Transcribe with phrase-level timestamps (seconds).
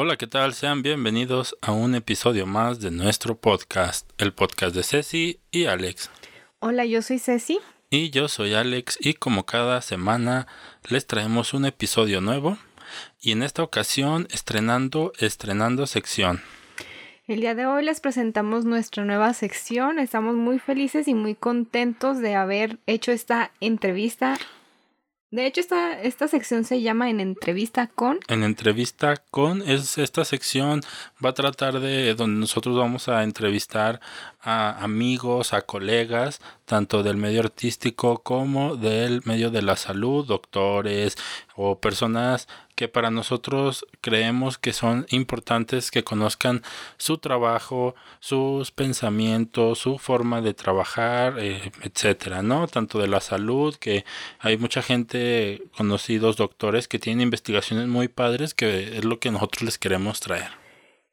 [0.00, 0.54] Hola, ¿qué tal?
[0.54, 6.08] Sean bienvenidos a un episodio más de nuestro podcast, el podcast de Ceci y Alex.
[6.60, 7.58] Hola, yo soy Ceci.
[7.90, 10.46] Y yo soy Alex y como cada semana
[10.88, 12.58] les traemos un episodio nuevo
[13.20, 16.42] y en esta ocasión estrenando, estrenando sección.
[17.26, 19.98] El día de hoy les presentamos nuestra nueva sección.
[19.98, 24.38] Estamos muy felices y muy contentos de haber hecho esta entrevista
[25.30, 28.18] de hecho, esta, esta sección se llama En entrevista con.
[28.28, 30.80] En entrevista con es esta sección
[31.22, 34.00] va a tratar de donde nosotros vamos a entrevistar
[34.40, 41.16] a amigos, a colegas, tanto del medio artístico como del medio de la salud, doctores
[41.56, 42.48] o personas
[42.78, 46.62] que para nosotros creemos que son importantes que conozcan
[46.96, 52.68] su trabajo, sus pensamientos, su forma de trabajar, eh, etcétera, ¿no?
[52.68, 54.04] Tanto de la salud, que
[54.38, 59.62] hay mucha gente, conocidos doctores, que tienen investigaciones muy padres, que es lo que nosotros
[59.62, 60.50] les queremos traer.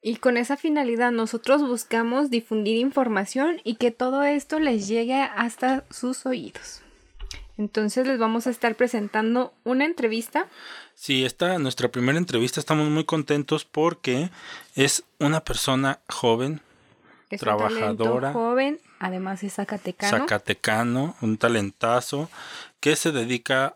[0.04, 5.84] Y con esa finalidad nosotros buscamos difundir información y que todo esto les llegue hasta
[5.90, 6.85] sus oídos.
[7.58, 10.48] Entonces les vamos a estar presentando una entrevista.
[10.94, 14.30] Sí, esta nuestra primera entrevista estamos muy contentos porque
[14.76, 16.62] es una persona joven,
[17.40, 20.18] trabajadora, joven, además es zacatecano.
[20.18, 22.30] Zacatecano, un talentazo
[22.80, 23.76] que se dedica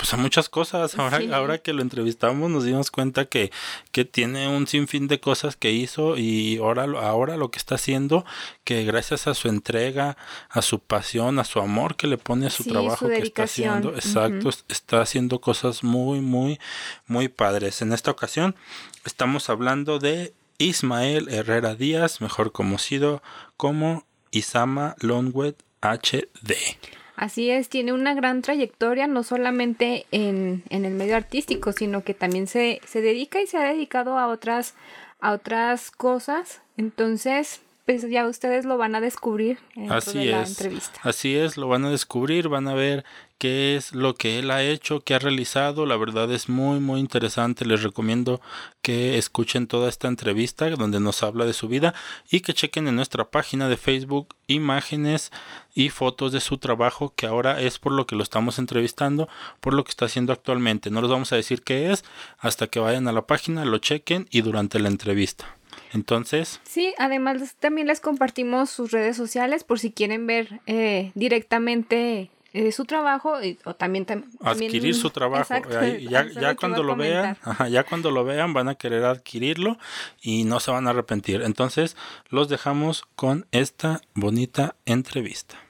[0.00, 0.98] pues a muchas cosas.
[0.98, 3.52] Ahora, ahora que lo entrevistamos nos dimos cuenta que,
[3.92, 8.24] que tiene un sinfín de cosas que hizo y ahora, ahora lo que está haciendo,
[8.64, 10.16] que gracias a su entrega,
[10.48, 13.94] a su pasión, a su amor que le pone a su trabajo que está haciendo,
[13.94, 16.58] exacto, está haciendo cosas muy, muy,
[17.06, 17.82] muy padres.
[17.82, 18.56] En esta ocasión
[19.04, 23.22] estamos hablando de Ismael Herrera Díaz, mejor conocido
[23.58, 26.56] como Isama Longwet HD.
[27.20, 32.14] Así es, tiene una gran trayectoria, no solamente en, en el medio artístico, sino que
[32.14, 34.74] también se, se dedica y se ha dedicado a otras,
[35.20, 36.62] a otras cosas.
[36.78, 40.98] Entonces, pues ya ustedes lo van a descubrir en la entrevista.
[41.02, 43.04] Así es, lo van a descubrir, van a ver
[43.40, 45.86] qué es lo que él ha hecho, qué ha realizado.
[45.86, 47.64] La verdad es muy, muy interesante.
[47.64, 48.42] Les recomiendo
[48.82, 51.94] que escuchen toda esta entrevista donde nos habla de su vida
[52.30, 55.32] y que chequen en nuestra página de Facebook imágenes
[55.74, 59.26] y fotos de su trabajo, que ahora es por lo que lo estamos entrevistando,
[59.60, 60.90] por lo que está haciendo actualmente.
[60.90, 62.04] No les vamos a decir qué es
[62.38, 65.56] hasta que vayan a la página, lo chequen y durante la entrevista.
[65.94, 66.60] Entonces.
[66.64, 72.72] Sí, además también les compartimos sus redes sociales por si quieren ver eh, directamente eh,
[72.72, 73.34] su trabajo
[73.64, 74.06] o también,
[74.42, 75.54] adquirir su trabajo
[76.08, 77.36] ya, ya cuando lo vean
[77.70, 79.78] ya cuando lo vean van a querer adquirirlo
[80.20, 81.42] y no se van a arrepentir.
[81.42, 81.96] Entonces
[82.28, 85.69] los dejamos con esta bonita entrevista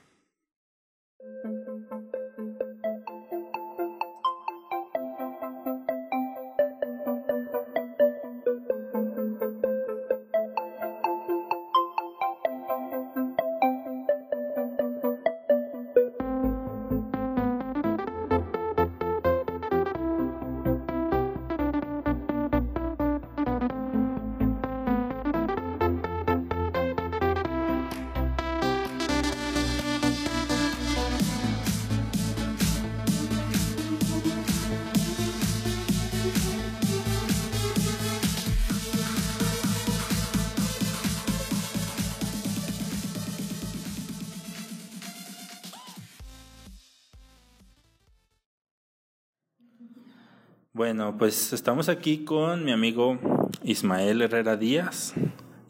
[50.90, 53.16] Bueno, pues estamos aquí con mi amigo
[53.62, 55.14] Ismael Herrera Díaz,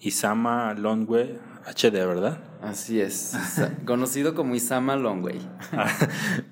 [0.00, 2.38] Isama Longway HD, ¿verdad?
[2.62, 3.36] Así es,
[3.84, 5.38] conocido como Isama Longway.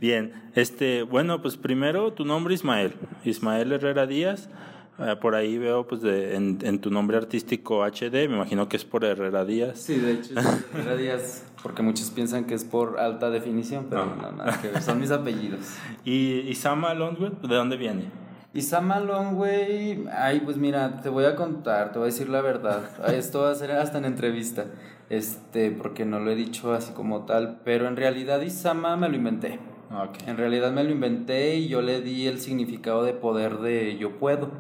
[0.02, 2.92] Bien, este, bueno, pues primero tu nombre Ismael,
[3.24, 4.50] Ismael Herrera Díaz.
[4.98, 8.84] Eh, por ahí veo pues de, en, tu nombre artístico HD, me imagino que es
[8.84, 9.78] por Herrera Díaz.
[9.78, 14.04] Sí, de hecho es Herrera Díaz, porque muchos piensan que es por alta definición, pero
[14.14, 15.60] no, nada que son mis apellidos.
[16.04, 18.27] ¿Y Isama Longway, de dónde viene?
[18.58, 18.92] Y Sam
[19.34, 22.80] güey, ay, pues mira, te voy a contar, te voy a decir la verdad.
[23.14, 24.64] Esto va a ser hasta en entrevista,
[25.10, 29.14] este, porque no lo he dicho así como tal, pero en realidad Isama me lo
[29.14, 29.60] inventé.
[29.92, 30.28] Okay.
[30.28, 34.18] En realidad me lo inventé y yo le di el significado de poder de yo
[34.18, 34.50] puedo.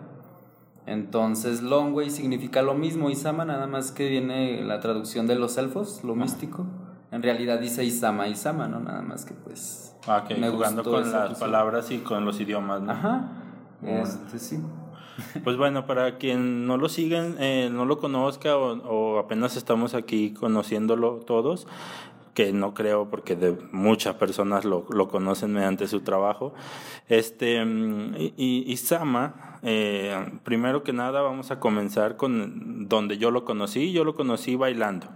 [0.86, 6.04] Entonces, Longway significa lo mismo, Isama nada más que viene la traducción de los elfos,
[6.04, 6.66] lo místico.
[7.10, 8.78] En realidad dice Isama, Isama, ¿no?
[8.78, 9.96] Nada más que pues...
[10.06, 12.92] Okay, me jugando con las palabras y con los idiomas, ¿no?
[12.92, 13.37] Ajá.
[13.82, 14.58] Este, sí.
[15.42, 20.32] Pues bueno, para quien no lo siguen, eh, no lo conozca o, apenas estamos aquí
[20.32, 21.66] conociéndolo todos,
[22.34, 26.54] que no creo porque de muchas personas lo, lo conocen mediante su trabajo.
[27.08, 27.64] Este,
[28.36, 33.92] y, y Sama, eh, primero que nada vamos a comenzar con donde yo lo conocí,
[33.92, 35.08] yo lo conocí bailando.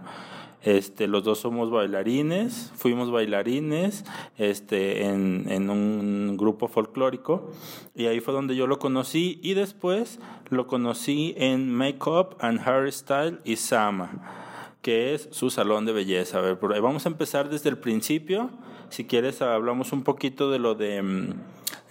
[0.63, 4.05] Este, los dos somos bailarines, fuimos bailarines
[4.37, 7.51] este, en, en un grupo folclórico
[7.95, 10.19] y ahí fue donde yo lo conocí y después
[10.49, 16.39] lo conocí en Makeup and Hairstyle y Sama, que es su salón de belleza.
[16.39, 18.49] A ver, por ahí vamos a empezar desde el principio.
[18.89, 21.33] Si quieres hablamos un poquito de lo de mm,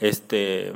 [0.02, 0.72] este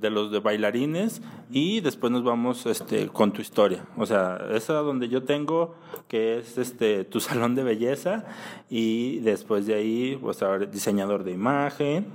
[0.00, 3.84] de los de bailarines y después nos vamos este con tu historia.
[3.96, 5.74] O sea esa donde yo tengo
[6.06, 8.24] que es este tu salón de belleza
[8.70, 12.06] y después de ahí pues ahora diseñador de imagen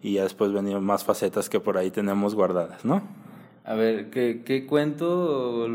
[0.00, 3.02] y ya después venimos más facetas que por ahí tenemos guardadas no
[3.64, 5.66] a ver qué, qué cuento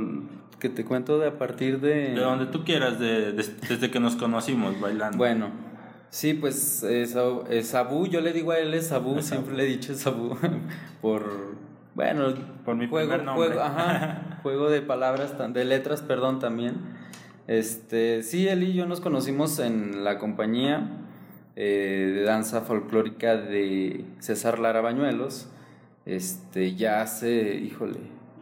[0.59, 3.99] que te cuento de a partir de de donde tú quieras de, de, desde que
[3.99, 5.68] nos conocimos bailando bueno
[6.09, 7.15] Sí, pues es,
[7.67, 10.35] Sabu, yo le digo a él es Sabu, siempre le he dicho Sabu,
[11.01, 11.55] por,
[11.93, 12.33] bueno,
[12.65, 13.47] por mi juego, nombre.
[13.47, 16.77] Juego, ajá, juego de palabras, de letras, perdón, también.
[17.47, 20.87] Este, sí, él y yo nos conocimos en la compañía
[21.55, 25.49] eh, de danza folclórica de César Lara Bañuelos,
[26.05, 27.99] este, ya hace, híjole.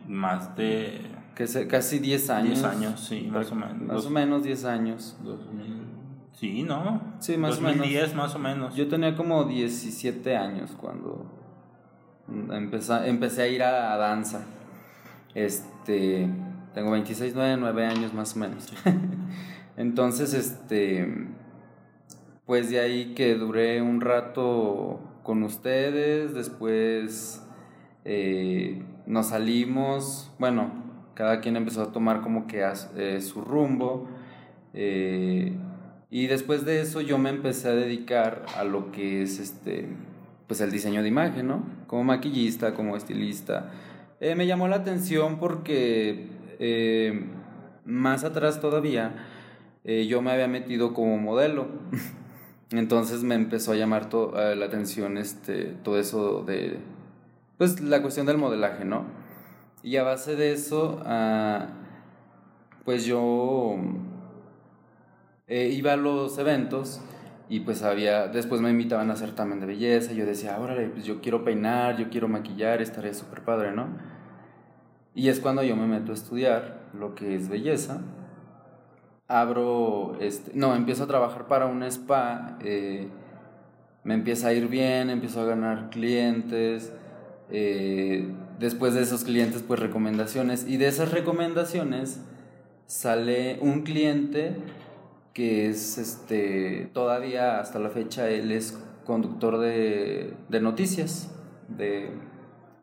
[0.07, 1.01] Más de...
[1.35, 2.61] Que casi 10 años.
[2.61, 3.81] 10 años, sí, más o menos.
[3.81, 5.17] Más o menos 10 años.
[5.23, 5.86] 2000.
[6.39, 7.01] Sí, ¿no?
[7.19, 8.15] Sí, más 2010, o menos.
[8.15, 8.75] más o menos.
[8.75, 11.25] Yo tenía como 17 años cuando
[12.51, 14.45] empecé, empecé a ir a, danza.
[15.33, 16.29] Este,
[16.75, 18.71] tengo 26, 9, 9 años más o menos.
[19.77, 21.27] Entonces, este,
[22.45, 27.43] pues de ahí que duré un rato con ustedes, después
[28.05, 30.69] eh, nos salimos, bueno,
[31.15, 32.63] cada quien empezó a tomar como que
[32.95, 34.07] eh, su rumbo.
[34.75, 35.57] Eh,
[36.09, 39.87] y después de eso yo me empecé a dedicar a lo que es este
[40.47, 41.63] pues el diseño de imagen, ¿no?
[41.87, 43.69] Como maquillista, como estilista.
[44.21, 46.27] Eh, me llamó la atención porque
[46.59, 47.29] eh,
[47.85, 49.27] más atrás todavía
[49.83, 51.67] eh, yo me había metido como modelo.
[52.71, 56.79] Entonces me empezó a llamar la atención este, todo eso de,
[57.57, 59.05] pues la cuestión del modelaje, ¿no?
[59.83, 61.67] Y a base de eso, ah,
[62.83, 63.77] pues yo
[65.47, 67.01] eh, iba a los eventos
[67.49, 70.89] y pues había, después me invitaban a hacer también de belleza, y yo decía, órale,
[70.89, 73.87] pues yo quiero peinar, yo quiero maquillar, estaré súper padre, ¿no?
[75.15, 78.01] Y es cuando yo me meto a estudiar lo que es belleza.
[79.29, 83.07] Abro, este, no, empiezo a trabajar para un spa, eh,
[84.03, 86.93] me empieza a ir bien, empiezo a ganar clientes,
[87.49, 88.29] eh,
[88.59, 92.19] después de esos clientes pues recomendaciones, y de esas recomendaciones
[92.85, 94.57] sale un cliente
[95.37, 98.75] que es este todavía hasta la fecha él es
[99.05, 101.31] conductor de, de noticias
[101.67, 102.09] de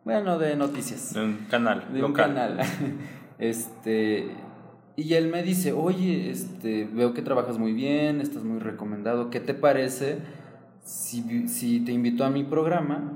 [0.05, 1.15] bueno de noticias.
[1.15, 2.61] De un canal de un canal.
[3.41, 4.31] Este
[4.95, 9.41] y él me dice oye este veo que trabajas muy bien estás muy recomendado qué
[9.41, 10.19] te parece
[10.85, 13.15] si, si te invito a mi programa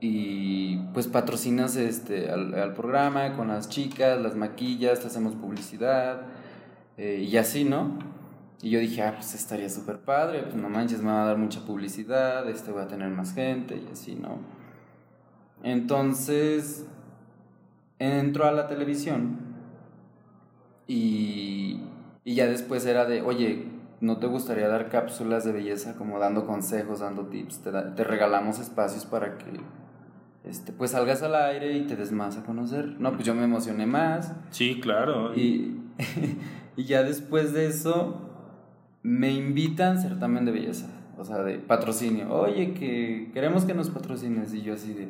[0.00, 6.22] y pues patrocinas este al, al programa con las chicas las maquillas te hacemos publicidad
[6.96, 8.09] eh, y así no
[8.62, 11.38] y yo dije, ah, pues estaría súper padre, pues no manches, me va a dar
[11.38, 14.38] mucha publicidad, este voy a tener más gente y así, ¿no?
[15.62, 16.86] Entonces,
[17.98, 19.38] entró a la televisión
[20.86, 21.80] y,
[22.24, 23.66] y ya después era de, oye,
[24.00, 27.60] ¿no te gustaría dar cápsulas de belleza como dando consejos, dando tips?
[27.60, 29.60] Te, te regalamos espacios para que
[30.44, 32.96] este, pues salgas al aire y te des más a conocer.
[32.98, 34.32] No, pues yo me emocioné más.
[34.50, 35.34] Sí, claro.
[35.34, 35.80] Y,
[36.76, 38.29] y ya después de eso,
[39.02, 42.32] me invitan certamen de belleza, o sea, de patrocinio.
[42.32, 44.52] Oye, que queremos que nos patrocines.
[44.54, 45.08] Y yo así de...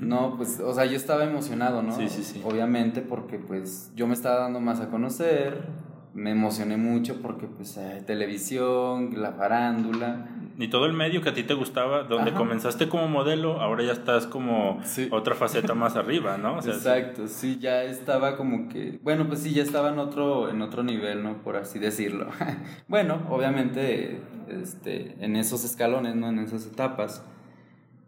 [0.00, 1.96] No, pues, o sea, yo estaba emocionado, ¿no?
[1.96, 2.40] Sí, sí, sí.
[2.44, 5.64] Obviamente porque pues yo me estaba dando más a conocer,
[6.12, 10.28] me emocioné mucho porque pues eh, televisión, la farándula.
[10.58, 13.92] Y todo el medio que a ti te gustaba, donde comenzaste como modelo, ahora ya
[13.92, 16.58] estás como otra faceta más arriba, ¿no?
[16.58, 17.58] Exacto, sí.
[17.58, 21.38] ya estaba como que, bueno, pues sí, ya estaba en otro, en otro nivel, ¿no?
[21.42, 22.26] Por así decirlo.
[22.88, 26.28] bueno, obviamente, este, en esos escalones, ¿no?
[26.28, 27.24] En esas etapas.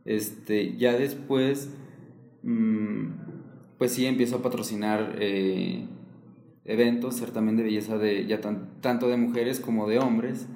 [0.05, 1.73] Este, ya después,
[2.43, 3.07] mm,
[3.79, 5.87] pues sí, empiezo a patrocinar eh,
[6.65, 8.41] eventos, certamen de belleza de ya
[8.81, 10.49] tanto de mujeres como de hombres.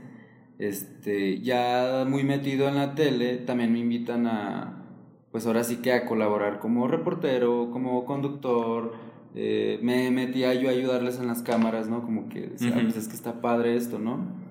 [0.58, 4.84] Este, ya muy metido en la tele, también me invitan a,
[5.30, 8.94] pues ahora sí que a colaborar como reportero, como conductor.
[9.34, 12.02] Eh, me metía yo a ayudarles en las cámaras, ¿no?
[12.02, 14.46] Como que decía, pues es que está padre esto, ¿no?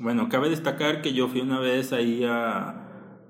[0.00, 2.82] bueno, cabe destacar que yo fui una vez ahí a,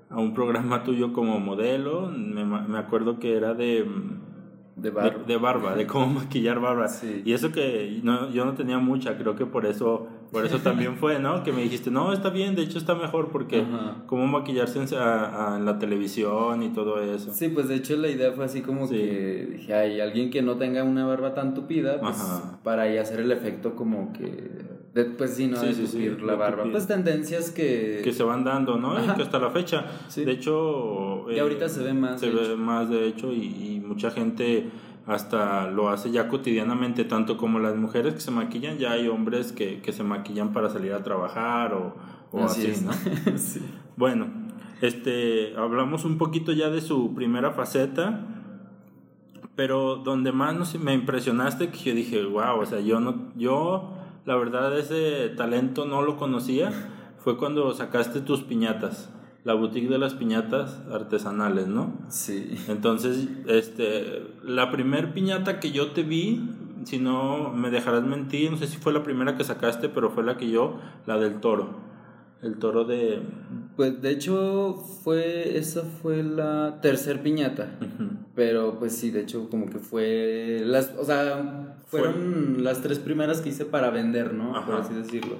[0.09, 2.09] a un programa tuyo como modelo.
[2.09, 3.85] Me, me acuerdo que era de
[4.75, 5.23] de barba.
[5.25, 6.87] De, barba, de cómo maquillar barba.
[7.23, 10.97] Y eso que no, yo no tenía mucha, creo que por eso, por eso también
[10.97, 11.43] fue, ¿no?
[11.43, 13.63] Que me dijiste, no, está bien, de hecho está mejor porque
[14.05, 17.33] cómo maquillarse en, la televisión y todo eso.
[17.33, 20.57] Sí, pues de hecho la idea fue así como que dije, hay alguien que no
[20.57, 22.17] tenga una barba tan tupida, pues
[22.63, 25.59] para ahí hacer el efecto como que Después sí, ¿no?
[25.59, 26.63] de la barba.
[26.71, 27.99] Pues tendencias que...
[28.01, 28.97] Que se van dando, ¿no?
[28.97, 29.83] Y que hasta la fecha.
[30.15, 31.29] De hecho...
[31.29, 32.21] Y ahorita se ve más.
[32.21, 34.69] Se ve más, de hecho, y, y, mucha gente
[35.05, 39.51] hasta lo hace ya cotidianamente, tanto como las mujeres que se maquillan, ya hay hombres
[39.51, 41.93] que, que se maquillan para salir a trabajar o,
[42.31, 42.93] o así, ¿no?
[43.37, 43.59] sí.
[43.97, 44.27] Bueno,
[44.81, 48.27] este, hablamos un poquito ya de su primera faceta
[49.55, 53.94] pero donde más me impresionaste que yo dije, wow, o sea, yo no, yo
[54.25, 56.71] la verdad ese talento no lo conocía,
[57.17, 59.09] fue cuando sacaste tus piñatas,
[59.43, 61.93] la boutique de las piñatas artesanales, ¿no?
[62.09, 62.55] Sí.
[62.67, 66.49] Entonces, este, la primer piñata que yo te vi,
[66.83, 70.23] si no me dejarás mentir, no sé si fue la primera que sacaste, pero fue
[70.23, 71.79] la que yo, la del toro.
[72.41, 73.21] El toro de...
[73.75, 77.77] Pues de hecho fue, esa fue la tercer piñata.
[78.35, 83.41] Pero pues sí, de hecho como que fue, las, o sea, fueron las tres primeras
[83.41, 84.53] que hice para vender, ¿no?
[84.65, 85.35] Por así decirlo.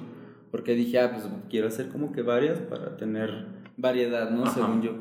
[0.50, 4.46] Porque dije, ah, pues quiero hacer como que varias para tener variedad, ¿no?
[4.46, 4.92] Según yo.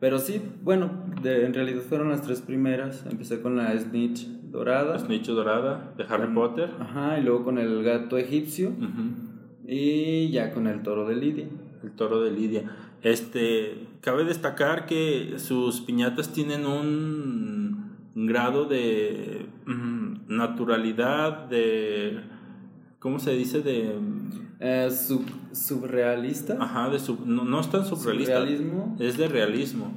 [0.00, 0.90] Pero sí, bueno,
[1.22, 3.04] en realidad fueron las tres primeras.
[3.08, 4.98] Empecé con la Snitch dorada.
[4.98, 6.70] Snitch dorada de Harry Potter.
[6.80, 8.72] Ajá, y luego con el gato egipcio.
[9.66, 11.46] Y ya con el toro de Lidia.
[11.82, 12.70] El toro de Lidia.
[13.02, 22.20] Este, cabe destacar que sus piñatas tienen un grado de mm, naturalidad, de...
[22.98, 23.62] ¿Cómo se dice?
[23.62, 23.98] De...
[24.60, 26.56] Eh, sub, subrealista.
[26.60, 28.44] Ajá, de sub, no, no es tan surrealista.
[29.00, 29.92] Es de realismo.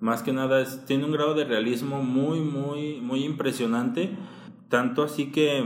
[0.00, 4.10] Más que nada, es, tiene un grado de realismo muy, muy, muy impresionante.
[4.70, 5.62] Tanto así que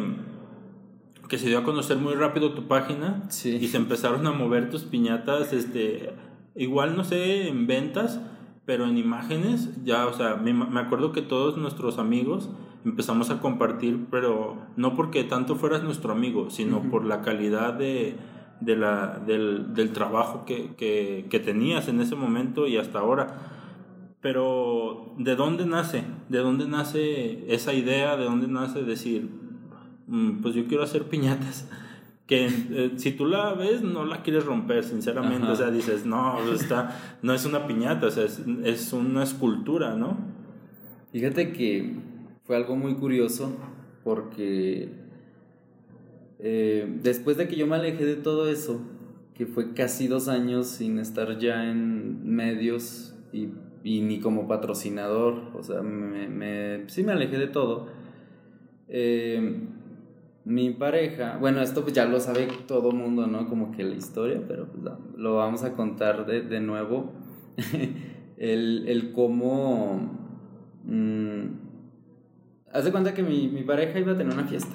[1.32, 4.82] que se dio a conocer muy rápido tu página y se empezaron a mover tus
[4.82, 6.12] piñatas, este,
[6.54, 8.20] igual no sé, en ventas,
[8.66, 12.50] pero en imágenes, ya, o sea, me, me acuerdo que todos nuestros amigos
[12.84, 18.14] empezamos a compartir, pero no porque tanto fueras nuestro amigo, sino por la calidad de,
[18.60, 23.38] de la, del, del trabajo que, que, que tenías en ese momento y hasta ahora.
[24.20, 26.04] Pero, ¿de dónde nace?
[26.28, 28.18] ¿De dónde nace esa idea?
[28.18, 29.41] ¿De dónde nace decir,
[30.42, 31.68] pues yo quiero hacer piñatas.
[32.26, 35.48] Que eh, si tú la ves, no la quieres romper, sinceramente.
[35.48, 40.16] O sea, dices, no, está, no es una piñata, o sea, es, una escultura, ¿no?
[41.10, 41.96] Fíjate que
[42.44, 43.54] fue algo muy curioso
[44.04, 44.88] porque
[46.38, 48.80] eh, después de que yo me alejé de todo eso,
[49.34, 53.48] que fue casi dos años sin estar ya en medios y,
[53.82, 57.88] ni como patrocinador, o sea, me, me, sí me alejé de todo.
[58.88, 59.68] Eh,
[60.44, 63.48] mi pareja, bueno, esto pues ya lo sabe todo mundo, ¿no?
[63.48, 64.82] Como que la historia, pero pues
[65.16, 67.12] lo vamos a contar de, de nuevo.
[68.36, 70.20] el, el cómo...
[70.84, 71.42] Mmm,
[72.72, 74.74] haz de cuenta que mi, mi, pareja iba a tener una fiesta.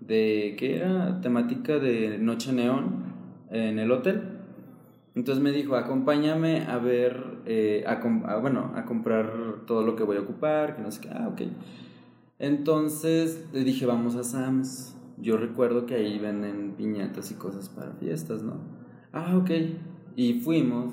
[0.00, 3.04] De que era temática de Noche Neón
[3.50, 4.38] en el hotel.
[5.14, 7.96] Entonces me dijo, acompáñame a ver, eh, a,
[8.38, 9.32] bueno, a comprar
[9.66, 11.08] todo lo que voy a ocupar, que no sé qué.
[11.12, 11.42] Ah, ok.
[12.38, 14.94] Entonces le dije, vamos a Sam's.
[15.20, 18.58] Yo recuerdo que ahí venden piñatas y cosas para fiestas, ¿no?
[19.12, 19.50] Ah, ok.
[20.14, 20.92] Y fuimos.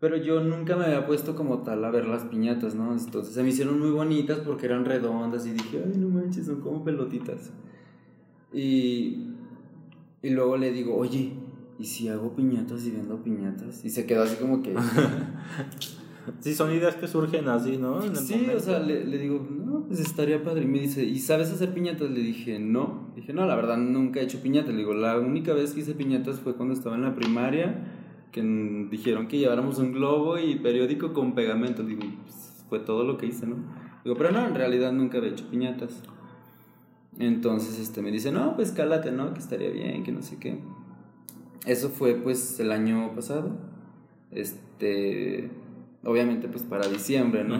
[0.00, 2.92] Pero yo nunca me había puesto como tal a ver las piñatas, ¿no?
[2.92, 6.60] Entonces se me hicieron muy bonitas porque eran redondas y dije, ay, no manches, son
[6.60, 7.52] como pelotitas.
[8.52, 9.28] Y,
[10.22, 11.34] y luego le digo, oye,
[11.78, 13.84] ¿y si hago piñatas y vendo piñatas?
[13.84, 14.74] Y se quedó así como que...
[16.40, 18.00] Sí, son ideas que surgen así, ¿no?
[18.14, 20.62] sí, o sea, le, le, digo, no, pues estaría padre.
[20.62, 22.10] Y me dice, ¿y sabes hacer piñatas?
[22.10, 23.10] Le dije, no.
[23.16, 24.70] Dije, no, la verdad, nunca he hecho piñatas.
[24.70, 27.84] Le digo, la única vez que hice piñatas fue cuando estaba en la primaria,
[28.30, 28.40] que
[28.90, 31.82] dijeron que lleváramos un globo y periódico con pegamento.
[31.82, 33.56] Digo, pues, fue todo lo que hice, ¿no?
[34.04, 36.02] Digo, pero no, en realidad nunca había hecho piñatas.
[37.18, 39.34] Entonces, este, me dice, no, pues cálate, ¿no?
[39.34, 40.58] Que estaría bien, que no sé qué.
[41.66, 43.58] Eso fue, pues, el año pasado.
[44.30, 45.50] Este
[46.04, 47.58] obviamente pues para diciembre, ¿no?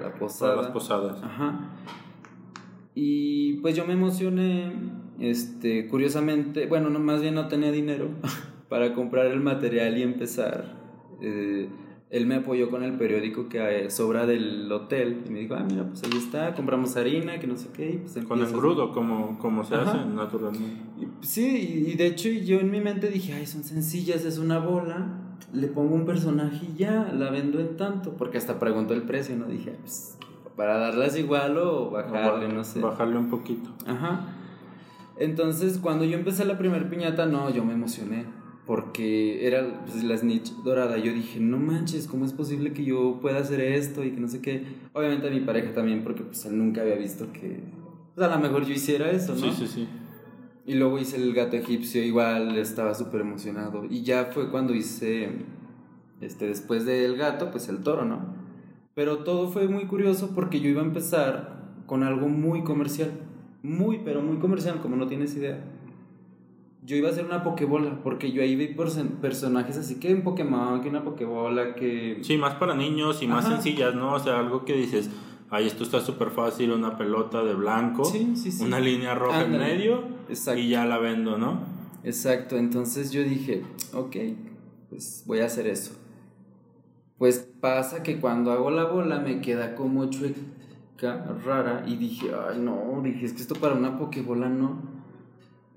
[0.00, 0.56] la, posada.
[0.56, 1.22] las posadas.
[1.22, 1.72] Ajá.
[2.94, 4.72] Y pues yo me emocioné,
[5.20, 8.08] este, curiosamente, bueno, no, más bien no tenía dinero
[8.68, 10.76] para comprar el material y empezar.
[11.20, 11.68] Eh,
[12.08, 15.66] él me apoyó con el periódico que eh, sobra del hotel y me dijo, ah,
[15.68, 17.90] mira, pues ahí está, compramos harina, que no sé qué.
[17.90, 20.82] Y pues con empiezas, engrudo, como, como se hace naturalmente.
[21.00, 24.58] Y, sí, y, de hecho yo en mi mente dije, ay, son sencillas, es una
[24.58, 29.02] bola, le pongo un personaje y ya, la vendo en tanto, porque hasta preguntó el
[29.02, 29.46] precio, ¿no?
[29.46, 30.16] Dije, pues,
[30.56, 32.80] para darlas igual o bajarle, no sé.
[32.80, 33.70] Bajarle un poquito.
[33.86, 34.20] Ajá.
[35.18, 38.24] Entonces, cuando yo empecé la primera piñata, no, yo me emocioné
[38.66, 40.98] porque era pues, la snitch dorada.
[40.98, 44.28] Yo dije, no manches, ¿cómo es posible que yo pueda hacer esto y que no
[44.28, 44.64] sé qué?
[44.92, 47.60] Obviamente a mi pareja también, porque pues él nunca había visto que,
[48.14, 49.38] pues, a lo mejor yo hiciera eso, ¿no?
[49.38, 49.88] Sí, sí, sí.
[50.66, 53.84] Y luego hice el gato egipcio, igual estaba súper emocionado.
[53.88, 55.30] Y ya fue cuando hice,
[56.20, 58.34] este, después del gato, pues el toro, ¿no?
[58.94, 63.12] Pero todo fue muy curioso porque yo iba a empezar con algo muy comercial.
[63.62, 65.64] Muy, pero muy comercial, como no tienes idea
[66.86, 68.68] yo iba a hacer una pokebola, porque yo ahí vi
[69.20, 72.18] personajes así que un Pokémon, que una pokebola, que...
[72.22, 74.14] Sí, más para niños y más sencillas, ¿no?
[74.14, 75.10] O sea, algo que dices,
[75.50, 78.10] ay, esto está súper fácil, una pelota de blanco,
[78.60, 80.04] una línea roja en medio
[80.56, 81.60] y ya la vendo, ¿no?
[82.04, 83.62] Exacto, entonces yo dije,
[83.92, 84.16] ok,
[84.90, 85.92] pues voy a hacer eso.
[87.18, 92.58] Pues pasa que cuando hago la bola me queda como chueca, rara, y dije, ay
[92.58, 94.96] no, dije, es que esto para una pokebola no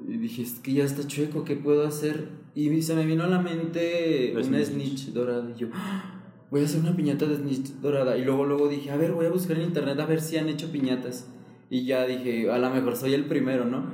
[0.08, 2.30] y dije, es que ya está chueco, ¿qué puedo hacer?
[2.56, 5.08] Y se me vino a la mente una snitch.
[5.08, 5.50] dorada.
[5.56, 6.09] Y yo, ¡Ah!
[6.52, 8.18] Voy a hacer una piñata de snitch dorada.
[8.18, 10.50] Y luego, luego dije, a ver, voy a buscar en internet a ver si han
[10.50, 11.30] hecho piñatas.
[11.70, 13.86] Y ya dije, a lo mejor soy el primero, ¿no?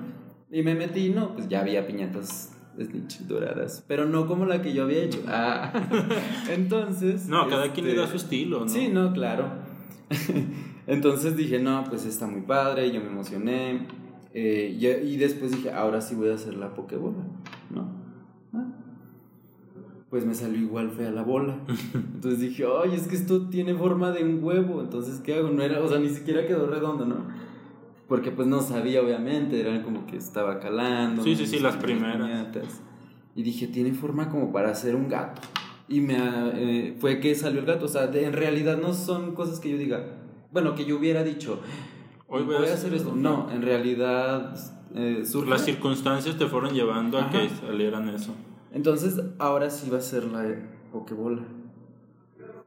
[0.51, 3.83] Y me metí, no, pues ya había piñatas snitch doradas.
[3.87, 5.23] Pero no como la que yo había hecho.
[5.27, 5.71] Ah.
[6.49, 7.27] Entonces.
[7.27, 8.69] No, cada quien le da su este, estilo, ¿no?
[8.69, 9.49] Sí, no, claro.
[10.87, 12.91] Entonces dije, no, pues está muy padre.
[12.91, 13.87] Yo me emocioné
[14.37, 17.23] eh, y, después dije, ahora sí voy a hacer la Pokébola,
[17.69, 18.04] ¿no?
[20.15, 21.57] Pues me salió igual fea la bola.
[21.93, 24.79] Entonces dije, ay, es que esto tiene forma de un huevo.
[24.79, 25.49] Entonces, ¿qué hago?
[25.49, 27.17] No era, o sea, ni siquiera quedó redondo, ¿no?
[28.07, 31.21] Porque pues no sabía, obviamente, era como que estaba calando.
[31.21, 32.47] Sí, sí, sí, las primeras.
[33.35, 35.41] Y dije, tiene forma como para hacer un gato.
[35.89, 37.83] Y me eh, fue que salió el gato.
[37.83, 40.01] O sea, en realidad no son cosas que yo diga,
[40.53, 41.59] bueno, que yo hubiera dicho,
[42.29, 43.13] Hoy voy, a hacer esto.
[43.13, 44.55] No, en realidad
[44.95, 48.33] eh, Las circunstancias te fueron llevando a que salieran eso.
[48.75, 50.43] Entonces, ahora sí va a ser la
[50.91, 51.43] Pokebola.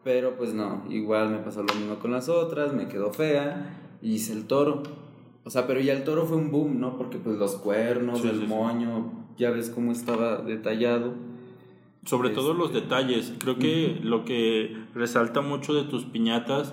[0.03, 4.15] Pero pues no, igual me pasó lo mismo con las otras, me quedó fea, y
[4.15, 4.83] hice el toro.
[5.45, 6.97] O sea, pero ya el toro fue un boom, ¿no?
[6.97, 11.13] Porque pues los cuernos, el moño, ya ves cómo estaba detallado.
[12.07, 13.35] Sobre todo los este, detalles.
[13.39, 16.73] Creo que lo que resalta mucho de tus piñatas,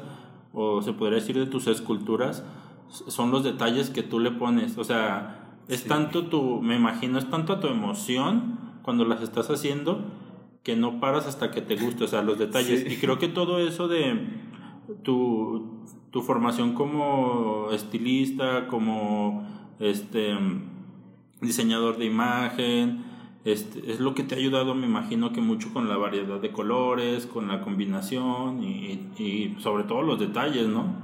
[0.54, 2.46] o se podría decir de tus esculturas,
[2.88, 4.78] son los detalles que tú le pones.
[4.78, 10.06] O sea, es tanto tu, me imagino, es tanto tu emoción cuando las estás haciendo
[10.62, 12.86] que no paras hasta que te guste, o sea, los detalles.
[12.92, 14.16] Y creo que todo eso de
[15.04, 19.48] tu, tu formación como estilista, como
[19.80, 20.36] este
[21.42, 23.06] diseñador de imagen,
[23.44, 26.52] este, es lo que te ha ayudado, me imagino que mucho con la variedad de
[26.52, 30.96] colores, con la combinación y, y sobre todo los detalles, ¿no?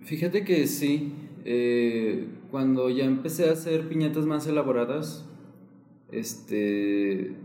[0.00, 1.12] Fíjate que sí.
[1.48, 5.24] Eh, cuando ya empecé a hacer piñatas más elaboradas,
[6.18, 7.36] este,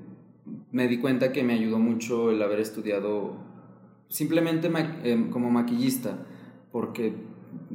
[0.72, 3.36] me di cuenta que me ayudó mucho el haber estudiado
[4.10, 4.70] simplemente
[5.04, 6.26] eh, como maquillista,
[6.72, 7.14] porque,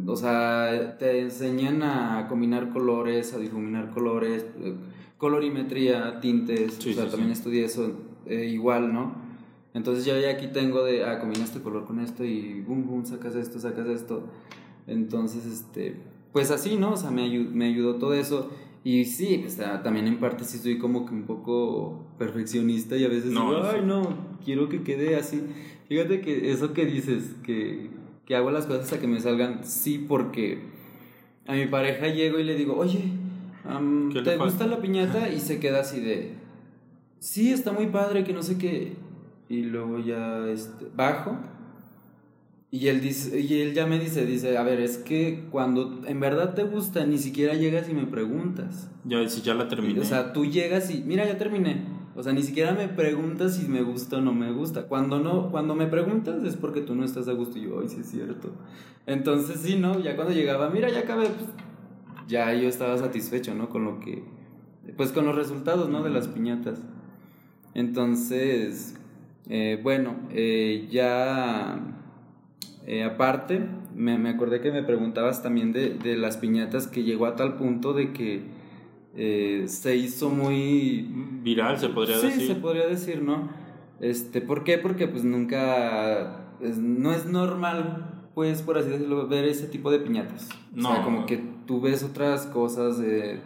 [0.07, 4.75] o sea, te enseñan a combinar colores, a difuminar colores, eh,
[5.19, 7.93] colorimetría, tintes, o sea, también estudié eso
[8.29, 9.27] igual, ¿no?
[9.77, 13.05] Entonces ya, ya aquí tengo de, ah, combina este color con esto y boom, boom,
[13.05, 14.25] sacas esto, sacas esto.
[14.87, 15.97] Entonces, este,
[16.33, 16.95] pues así, ¿no?
[16.95, 18.51] O sea, me, ayudó, me ayudó todo eso.
[18.87, 23.09] Y sí, pues también en parte sí soy como que un poco perfeccionista y a
[23.09, 25.42] veces digo, ay, no, quiero que quede así.
[25.88, 27.90] Fíjate que eso que dices, que,
[28.25, 30.61] que hago las cosas hasta que me salgan, sí, porque
[31.49, 33.11] a mi pareja llego y le digo, oye,
[34.22, 35.31] ¿te gusta la piñata?
[35.31, 36.35] Y se queda así de,
[37.18, 38.92] sí, está muy padre, que no sé qué.
[39.49, 41.37] Y luego ya este, bajo
[42.70, 46.18] y él, dice, y él ya me dice, dice, a ver, es que cuando en
[46.18, 48.90] verdad te gusta, ni siquiera llegas y me preguntas.
[49.05, 50.00] Ya, si ya la terminé.
[50.00, 51.85] O sea, tú llegas y, mira, ya terminé.
[52.16, 54.88] O sea, ni siquiera me preguntas si me gusta o no me gusta.
[54.88, 57.59] Cuando no, cuando me preguntas es porque tú no estás a gusto.
[57.59, 58.52] Y yo, ay, sí es cierto.
[59.07, 60.00] Entonces, sí, ¿no?
[60.00, 61.48] Ya cuando llegaba, mira, ya acabé, pues,
[62.26, 63.68] ya yo estaba satisfecho, ¿no?
[63.68, 64.24] Con lo que,
[64.96, 66.02] pues con los resultados, ¿no?
[66.02, 66.81] De las piñatas.
[67.74, 68.96] Entonces,
[69.48, 71.96] eh, bueno, eh, ya
[72.87, 77.27] eh, aparte, me, me, acordé que me preguntabas también de, de, las piñatas que llegó
[77.27, 78.44] a tal punto de que
[79.14, 81.09] eh, se hizo muy...
[81.42, 82.40] Viral, se podría decir.
[82.40, 83.51] Sí, se podría decir, ¿no?
[84.01, 84.79] Este, ¿por qué?
[84.79, 90.51] Porque pues nunca, no es normal pues, por así decirlo, ver ese tipo de piñatas.
[90.70, 90.90] No.
[90.90, 93.03] O sea, como que tú ves otras cosas.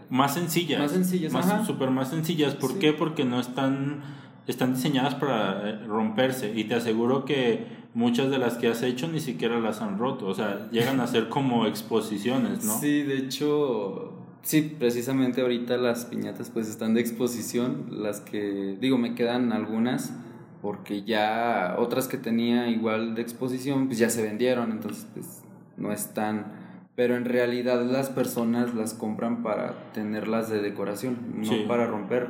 [0.08, 0.80] Más sencillas.
[0.80, 2.56] Más sencillas, más, Súper más sencillas.
[2.56, 2.92] ¿Por qué?
[2.92, 4.02] Porque no están,
[4.48, 6.52] están diseñadas para eh, romperse.
[6.56, 10.26] Y te aseguro que muchas de las que has hecho ni siquiera las han roto.
[10.26, 12.78] O sea, llegan a ser como exposiciones, ¿no?
[12.78, 14.14] Sí, de hecho...
[14.42, 17.86] Sí, precisamente ahorita las piñatas pues están de exposición.
[17.90, 20.14] Las que, digo, me quedan algunas
[20.62, 25.42] porque ya otras que tenía igual de exposición pues ya se vendieron, entonces pues
[25.76, 26.52] no están,
[26.94, 32.28] pero en realidad las personas las compran para tenerlas de decoración, no para romper.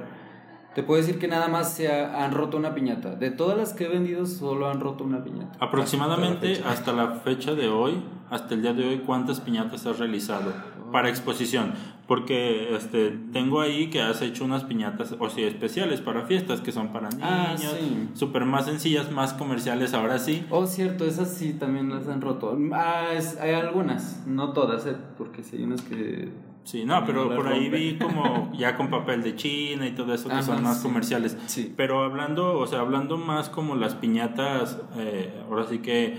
[0.74, 3.16] Te puedo decir que nada más se han roto una piñata.
[3.16, 5.58] De todas las que he vendido, solo han roto una piñata.
[5.58, 10.52] Aproximadamente hasta la fecha de hoy, hasta el día de hoy, ¿cuántas piñatas has realizado?
[10.92, 11.72] Para exposición.
[12.06, 16.72] Porque este, tengo ahí que has hecho unas piñatas, o sea, especiales para fiestas, que
[16.72, 20.44] son para ah, niños, ah, súper más sencillas, más comerciales, ahora sí.
[20.50, 22.56] Oh, cierto, esas sí también las han roto.
[22.72, 26.49] Ah, hay algunas, no todas, eh, porque sí hay unas que...
[26.64, 30.28] Sí, no, pero por ahí vi como ya con papel de China y todo eso
[30.28, 31.36] que son más comerciales.
[31.46, 31.72] Sí.
[31.76, 36.18] Pero hablando, o sea, hablando más como las piñatas, eh, ahora sí que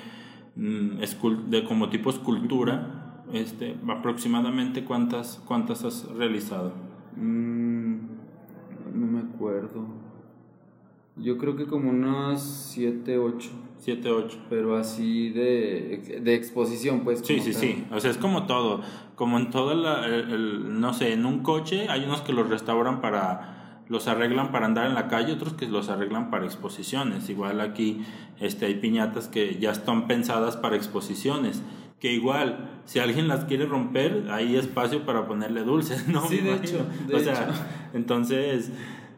[0.55, 0.97] mm,
[1.49, 6.73] de como tipo escultura este, aproximadamente cuántas, cuántas has realizado.
[7.15, 7.95] Mm,
[8.93, 9.85] no me acuerdo.
[11.17, 13.49] Yo creo que como unas 7, 8.
[13.81, 14.37] 7, 8.
[14.49, 17.21] Pero así de, de exposición, pues.
[17.23, 17.83] Sí, sí, sí.
[17.91, 18.81] O sea, es como todo.
[19.15, 23.83] Como en todo la, no sé, en un coche hay unos que los restauran para
[23.89, 27.29] los arreglan para andar en la calle, otros que los arreglan para exposiciones.
[27.29, 28.05] Igual aquí
[28.39, 31.61] este, hay piñatas que ya están pensadas para exposiciones
[32.01, 36.27] que igual, si alguien las quiere romper, hay espacio para ponerle dulces, ¿no?
[36.27, 36.87] Sí, de hecho.
[37.13, 37.47] o sea,
[37.93, 38.71] entonces,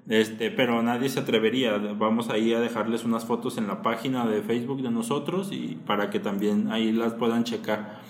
[0.07, 1.77] este, pero nadie se atrevería.
[1.77, 6.09] Vamos ahí a dejarles unas fotos en la página de Facebook de nosotros y para
[6.09, 8.01] que también ahí las puedan checar.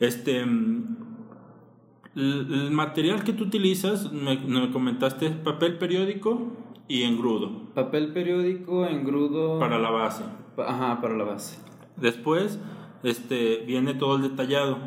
[0.00, 0.86] Este, el,
[2.70, 6.52] material que tú utilizas, me, me comentaste, papel periódico
[6.88, 7.70] y engrudo.
[7.74, 9.58] Papel periódico, engrudo.
[9.58, 10.24] Para la base.
[10.58, 11.58] Ajá, para la base.
[11.96, 12.58] Después
[13.02, 14.78] este, viene todo el detallado.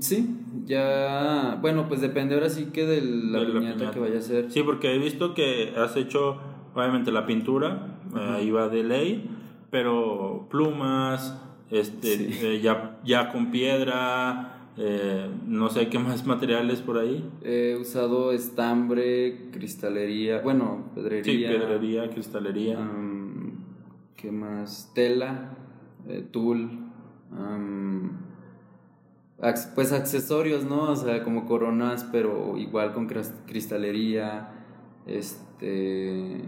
[0.00, 4.50] Sí, ya, bueno, pues depende ahora sí que de la, piñata, que vaya a ser.
[4.50, 6.38] Sí, porque he visto que has hecho,
[6.74, 9.30] obviamente, la pintura, ahí va de ley,
[9.70, 16.98] pero plumas, este, eh, ya, ya con piedra, eh, no sé qué más materiales por
[16.98, 17.28] ahí.
[17.42, 21.52] He usado estambre, cristalería, bueno, pedrería.
[21.52, 22.78] Sí, pedrería, cristalería.
[24.16, 24.92] ¿Qué más?
[24.94, 25.56] Tela,
[26.08, 26.70] eh, tul
[29.74, 30.90] pues accesorios, ¿no?
[30.90, 34.50] O sea, como coronas, pero igual con cristalería,
[35.06, 36.42] este...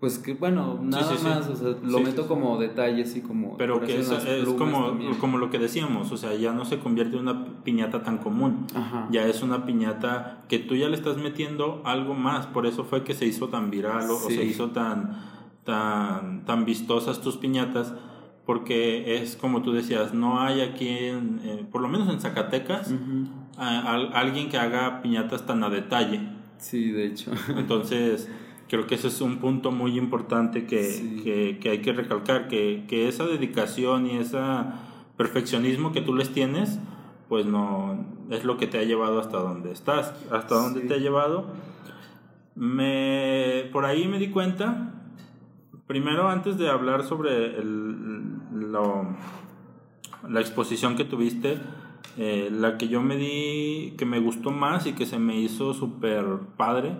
[0.00, 3.56] Pues que bueno, nada más, o sea, lo meto como detalles y como...
[3.56, 7.16] Pero que es, es como, como lo que decíamos, o sea, ya no se convierte
[7.16, 8.66] en una piñata tan común,
[9.10, 13.02] ya es una piñata que tú ya le estás metiendo algo más, por eso fue
[13.02, 15.22] que se hizo tan viral o, se hizo tan,
[15.64, 17.94] tan, tan vistosas tus piñatas,
[18.46, 22.92] porque es como tú decías, no hay aquí, en, eh, por lo menos en Zacatecas,
[23.56, 26.20] alguien que haga piñatas tan a detalle.
[26.58, 27.32] Sí, de hecho.
[27.56, 28.30] Entonces,
[28.68, 33.08] creo que ese es un punto muy importante que, que, hay que recalcar, que, que,
[33.08, 34.38] esa dedicación y ese
[35.16, 36.78] perfeccionismo que tú les tienes,
[37.28, 40.98] pues no es lo que te ha llevado hasta donde estás, hasta donde te ha
[40.98, 41.46] llevado.
[42.56, 44.94] Me, por ahí me di cuenta
[45.86, 48.33] primero, antes de hablar sobre el,
[50.28, 51.58] la exposición que tuviste,
[52.16, 55.74] eh, la que yo me di, que me gustó más y que se me hizo
[55.74, 56.24] súper
[56.56, 56.92] padre,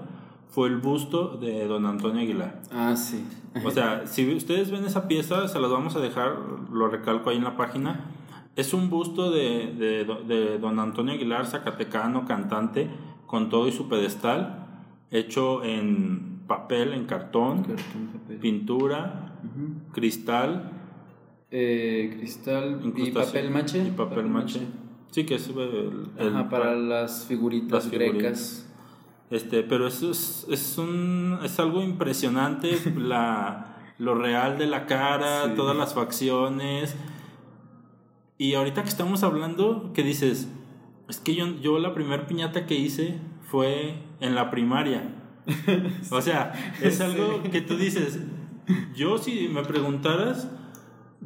[0.50, 2.62] fue el busto de don Antonio Aguilar.
[2.72, 3.26] Ah, sí.
[3.64, 6.36] O sea, si ustedes ven esa pieza, se las vamos a dejar,
[6.72, 8.10] lo recalco ahí en la página.
[8.56, 12.88] Es un busto de, de, de don Antonio Aguilar, zacatecano, cantante,
[13.26, 14.66] con todo y su pedestal,
[15.10, 17.66] hecho en papel en cartón,
[18.40, 19.34] pintura,
[19.92, 20.70] cristal.
[21.56, 23.78] Eh, cristal y papel mache.
[23.78, 24.58] Y papel, mache.
[25.12, 28.68] Sí, que es el, para las figuritas grecas.
[29.30, 35.54] Este, pero eso es, es, un, es algo impresionante, la, lo real de la cara,
[35.54, 36.96] todas las facciones.
[38.36, 40.48] Y ahorita que estamos hablando, ¿qué dices?
[41.08, 45.14] Es que yo, yo la primera piñata que hice fue en la primaria.
[46.10, 48.18] o sea, es algo que tú dices,
[48.96, 50.48] yo si me preguntaras,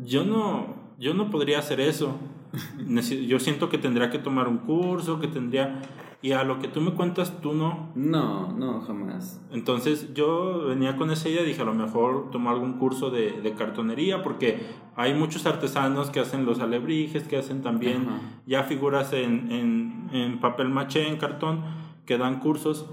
[0.05, 2.17] yo no, yo no podría hacer eso.
[3.27, 5.83] yo siento que tendría que tomar un curso, que tendría...
[6.21, 7.91] Y a lo que tú me cuentas, tú no.
[7.95, 9.41] No, no, jamás.
[9.53, 13.55] Entonces yo venía con esa idea, dije a lo mejor tomar algún curso de, de
[13.55, 18.09] cartonería, porque hay muchos artesanos que hacen los alebrijes, que hacen también
[18.47, 21.63] ya figuras en, en, en papel maché, en cartón,
[22.05, 22.87] que dan cursos.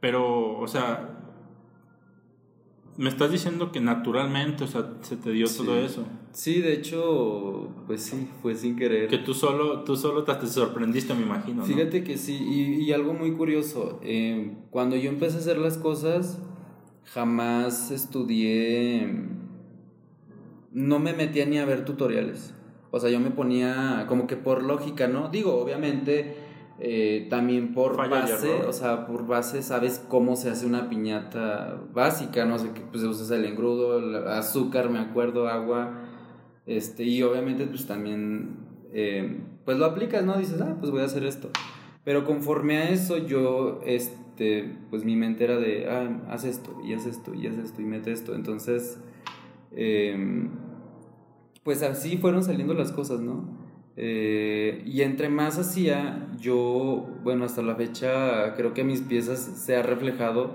[0.00, 1.19] Pero, o sea,
[3.00, 6.04] me estás diciendo que naturalmente, o sea, se te dio todo eso.
[6.32, 9.08] Sí, de hecho, pues sí, fue sin querer.
[9.08, 11.64] Que tú solo, tú solo te, sorprendiste, me imagino.
[11.64, 16.42] Fíjate que sí, y, algo muy curioso, eh, cuando yo empecé a hacer las cosas,
[17.06, 19.10] jamás estudié,
[20.70, 22.52] no me metía ni a ver tutoriales.
[22.90, 25.30] O sea, yo me ponía como que por lógica, ¿no?
[25.30, 26.36] Digo, obviamente
[26.82, 32.46] eh, también por base, o sea, por base sabes cómo se hace una piñata básica,
[32.46, 36.00] no sé, que pues usas el engrudo, el azúcar, me acuerdo, agua,
[36.64, 38.56] este, y obviamente pues también,
[38.94, 40.38] eh, pues lo aplicas, ¿no?
[40.38, 41.50] Dices, ah, pues voy a hacer esto.
[42.02, 46.94] Pero conforme a eso yo, este, pues mi mente era de, ah, haz esto, y
[46.94, 48.34] haz esto, y haz esto, y mete esto.
[48.34, 48.98] Entonces,
[49.72, 50.48] em,
[51.62, 53.59] pues así fueron saliendo las cosas, ¿no?
[54.02, 59.76] Eh, y entre más hacía, yo, bueno, hasta la fecha creo que mis piezas se
[59.76, 60.54] ha reflejado.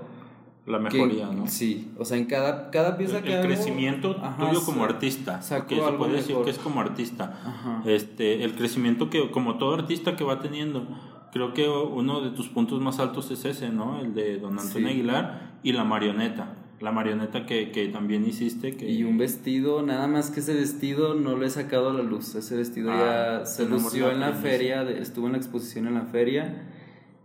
[0.66, 1.46] La mejoría, ¿no?
[1.46, 5.38] Sí, o sea, en cada, cada pieza el, que El crecimiento tuyo como artista.
[5.68, 7.82] Que se puede decir que es como artista.
[7.86, 10.84] Este, el crecimiento que, como todo artista que va teniendo.
[11.30, 14.00] Creo que uno de tus puntos más altos es ese, ¿no?
[14.00, 18.76] El de Don Antonio Aguilar y la marioneta la marioneta que, que también hiciste.
[18.76, 18.90] Que...
[18.90, 22.34] Y un vestido, nada más que ese vestido no lo he sacado a la luz.
[22.34, 26.02] Ese vestido ya ah, se lució en la feria, estuvo en la exposición en la
[26.02, 26.68] feria.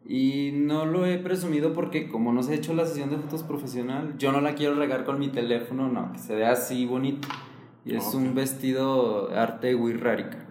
[0.06, 3.44] Y no lo he presumido porque como no se ha hecho la sesión de fotos
[3.44, 7.28] profesional, yo no la quiero regar con mi teléfono, no, que se vea así bonito.
[7.86, 10.46] Y es un vestido arte Wirrárica.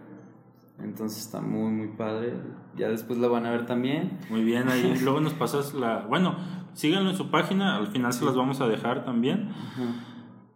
[0.82, 2.32] Entonces está muy, muy padre.
[2.76, 4.18] Ya después la van a ver también.
[4.30, 6.06] Muy bien, ahí luego nos pasas la...
[6.08, 6.36] Bueno,
[6.74, 9.50] síganlo en su página, al final se las vamos a dejar también.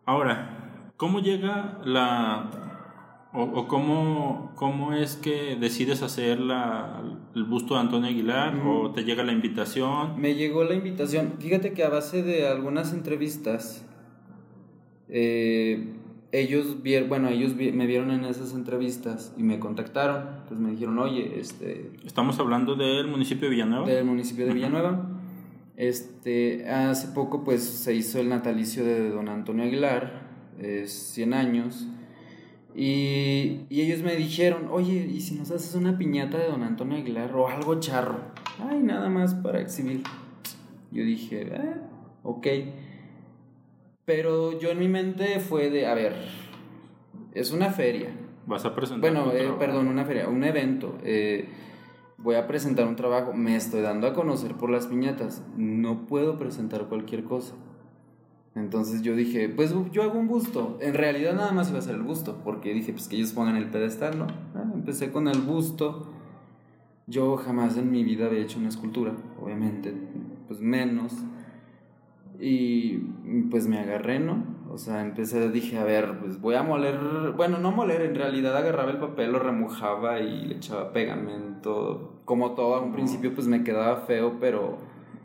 [0.05, 2.51] Ahora, ¿cómo llega la...
[3.33, 7.03] o, cómo, cómo, es que decides hacer la,
[7.35, 8.55] el busto de Antonio Aguilar?
[8.67, 10.21] ¿O te llega la invitación?
[10.21, 11.35] Me llegó la invitación.
[11.39, 13.87] Fíjate que a base de algunas entrevistas...
[15.09, 16.01] Eh,
[16.33, 20.27] ellos vieron, bueno, ellos me vieron en esas entrevistas y me contactaron.
[20.43, 21.93] Entonces me dijeron, oye, este...
[22.05, 23.87] Estamos hablando del municipio de Villanueva.
[23.87, 25.14] Del municipio de Villanueva.
[25.77, 31.89] Este, hace poco pues se hizo el natalicio de don Antonio Aguilar, es 100 años.
[32.77, 36.99] Y, y, ellos me dijeron, oye, ¿y si nos haces una piñata de don Antonio
[36.99, 38.19] Aguilar o algo charro?
[38.59, 40.03] Ay, nada más para exhibir.
[40.91, 41.75] Yo dije, eh,
[42.23, 42.47] ok.
[44.05, 46.15] Pero yo en mi mente fue de, a ver,
[47.33, 48.11] es una feria.
[48.47, 49.11] Vas a presentar.
[49.11, 50.99] Bueno, eh, perdón, una feria, un evento.
[51.03, 51.49] Eh,
[52.25, 55.45] voy a presentar un trabajo, me estoy dando a conocer por las piñatas.
[55.59, 57.55] No puedo presentar cualquier cosa.
[58.55, 60.79] Entonces yo dije, pues yo hago un busto.
[60.81, 63.57] En realidad nada más iba a ser el busto, porque dije, pues que ellos pongan
[63.57, 64.27] el pedestal, ¿no?
[64.55, 66.09] Ah, empecé con el busto.
[67.07, 69.93] Yo jamás en mi vida había hecho una escultura, obviamente,
[70.49, 71.13] pues menos.
[72.41, 73.01] Y
[73.51, 74.54] pues me agarré, ¿no?
[74.75, 76.99] O sea, empecé, dije, a ver, pues voy a moler,
[77.37, 82.19] bueno, no moler, en realidad agarraba el papel, lo remojaba y le echaba pegamento.
[82.25, 84.79] Como todo, a un principio pues me quedaba feo, pero...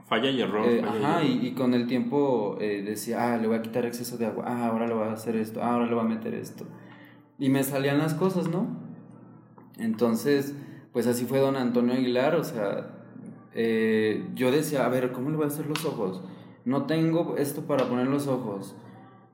[0.06, 0.68] Falla y error.
[0.68, 4.28] Eh, ajá, y, con el tiempo eh, decía, ah, le voy a quitar exceso de
[4.28, 6.66] agua, ah, ahora le voy a hacer esto, ah, ahora le voy a meter esto.
[7.40, 8.68] Y me salían las cosas, ¿no?
[9.80, 10.56] Entonces,
[10.94, 12.92] pues así fue don Antonio Aguilar, o sea,
[13.56, 16.22] eh, yo decía, a ver, ¿cómo le voy a hacer los ojos?
[16.66, 18.76] no tengo esto para poner los ojos.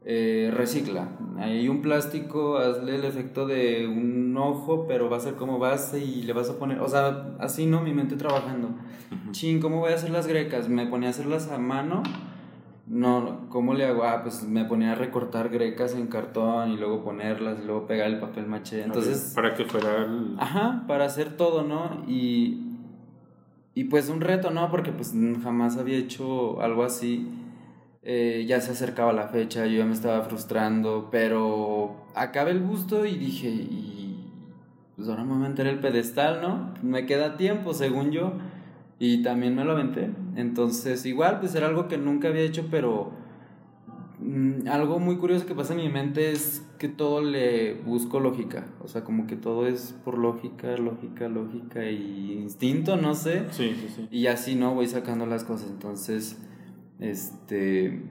[0.08, 1.10] Eh, recicla.
[1.40, 6.00] Hay un plástico, hazle el efecto de un ojo, pero va a ser como base
[6.00, 8.70] y le vas a poner, o sea, así no, mi mente trabajando.
[9.32, 10.70] Chin, ¿cómo voy a hacer las grecas?
[10.70, 12.04] Me ponía a hacerlas a mano.
[12.86, 14.04] No, ¿cómo le hago?
[14.04, 18.08] Ah, pues me ponía a recortar grecas en cartón y luego ponerlas y luego pegar
[18.08, 18.84] el papel maché.
[18.84, 22.04] Entonces, para que fuera Ajá, para hacer todo, ¿no?
[22.08, 22.62] Y
[23.74, 24.70] y pues un reto, ¿no?
[24.70, 25.14] Porque pues
[25.44, 27.28] jamás había hecho algo así.
[28.06, 33.06] Eh, ya se acercaba la fecha, yo ya me estaba frustrando, pero acabé el busto
[33.06, 34.30] y dije, y
[34.96, 36.74] pues ahora me voy a meter el pedestal, ¿no?
[36.84, 38.34] Me queda tiempo, según yo,
[39.00, 40.12] y también me lo aventé.
[40.36, 43.12] Entonces, igual, pues era algo que nunca había hecho, pero
[44.20, 48.66] Mm, algo muy curioso que pasa en mi mente es que todo le busco lógica.
[48.84, 53.46] O sea, como que todo es por lógica, lógica, lógica y instinto, no sé.
[53.52, 54.08] Sí, sí, sí.
[54.12, 55.70] Y así no voy sacando las cosas.
[55.70, 56.38] Entonces,
[57.00, 58.02] este.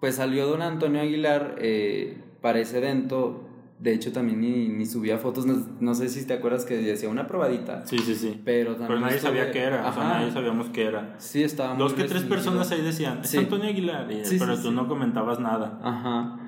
[0.00, 3.46] Pues salió don Antonio Aguilar eh, para ese evento.
[3.78, 7.08] de hecho también ni, ni subía fotos, no, no, sé si te acuerdas que decía
[7.08, 7.84] una probadita.
[7.86, 8.40] Sí, sí, sí.
[8.44, 11.16] Pero, pero nadie sabía qué era, o sea, nadie sabíamos qué era.
[11.18, 11.78] Sí, estábamos.
[11.78, 15.78] Dos que tres personas ahí decían, es Antonio Aguilar, pero tú no comentabas nada.
[15.82, 16.38] Ajá.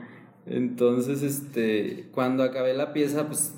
[0.47, 3.55] Entonces, este, cuando acabé la pieza, pues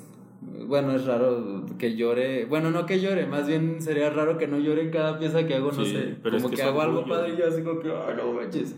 [0.67, 2.45] bueno, es raro que llore.
[2.45, 5.55] Bueno, no que llore, más bien sería raro que no llore en cada pieza que
[5.55, 6.15] hago, no sé.
[6.21, 8.75] Pero como que, hago algo padre y yo así como que, ah, no manches.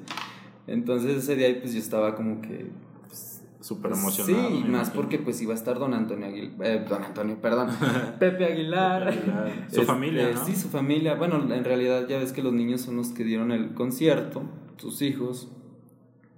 [0.67, 2.67] Entonces ese día pues yo estaba como que.
[3.07, 4.49] Pues, Súper emocionado.
[4.49, 6.67] Sí, más porque pues iba a estar don Antonio Aguilar.
[6.67, 7.69] Eh, don Antonio, perdón.
[8.19, 9.13] Pepe Aguilar.
[9.71, 10.45] Su familia, este, ¿no?
[10.45, 11.15] Sí, su familia.
[11.15, 14.43] Bueno, en realidad ya ves que los niños son los que dieron el concierto,
[14.77, 15.49] sus hijos.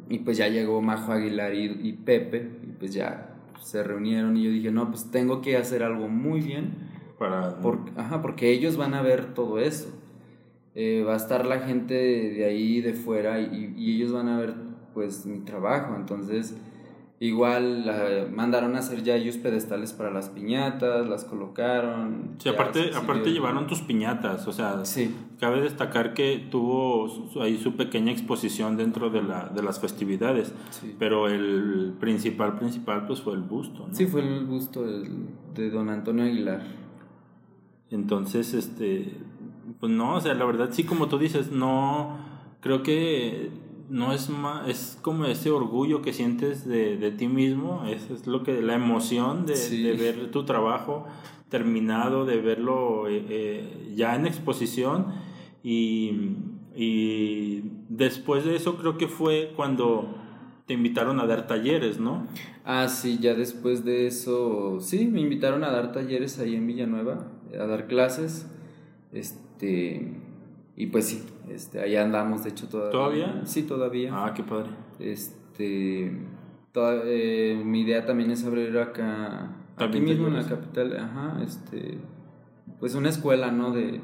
[0.07, 2.49] Y pues ya llegó Majo Aguilar y, y Pepe.
[2.63, 3.28] Y pues ya
[3.59, 6.89] se reunieron y yo dije, no, pues tengo que hacer algo muy bien.
[7.17, 7.59] Para...
[7.97, 9.89] ajá, porque ellos van a ver todo eso.
[10.75, 14.37] Eh, va a estar la gente de, ahí, de fuera, y, y, ellos van a
[14.39, 14.53] ver
[14.93, 15.95] pues mi trabajo.
[15.95, 16.55] Entonces
[17.21, 22.35] Igual mandaron a hacer ya ellos pedestales para las piñatas, las colocaron.
[22.37, 25.13] Sí, aparte, aparte llevaron tus piñatas, o sea, sí.
[25.37, 30.53] cabe destacar que tuvo ahí su pequeña exposición dentro de, la, de las festividades,
[30.97, 33.87] pero el principal, principal pues fue el busto.
[33.87, 33.93] ¿no?
[33.93, 36.63] Sí, fue el busto de don Antonio Aguilar.
[37.91, 39.17] Entonces, este,
[39.81, 42.17] pues no, o sea, la verdad sí, como tú dices, no,
[42.61, 43.49] creo que
[43.89, 48.27] no es más, es como ese orgullo que sientes de, de ti mismo, es, es,
[48.27, 51.07] lo que, la emoción de, de, ver tu trabajo
[51.49, 55.07] terminado, de verlo eh, eh, ya en exposición
[55.63, 56.35] y,
[56.75, 60.15] y después de eso creo que fue cuando
[60.67, 62.27] te invitaron a dar talleres, ¿no?
[62.63, 67.31] Ah, sí, ya después de eso, sí, me invitaron a dar talleres ahí en Villanueva,
[67.59, 68.47] a dar clases,
[69.11, 70.13] este,
[70.79, 72.91] y pues sí, este, allá andamos, de hecho, todavía.
[72.91, 73.41] ¿Todavía?
[73.43, 74.11] Sí, todavía.
[74.13, 74.69] Ah, qué padre.
[74.97, 76.09] Este,
[76.71, 81.97] toda, eh, mi idea también es abrir acá, aquí mismo en la capital, ajá, este,
[82.79, 83.73] pues una escuela, ¿no?
[83.73, 83.99] De,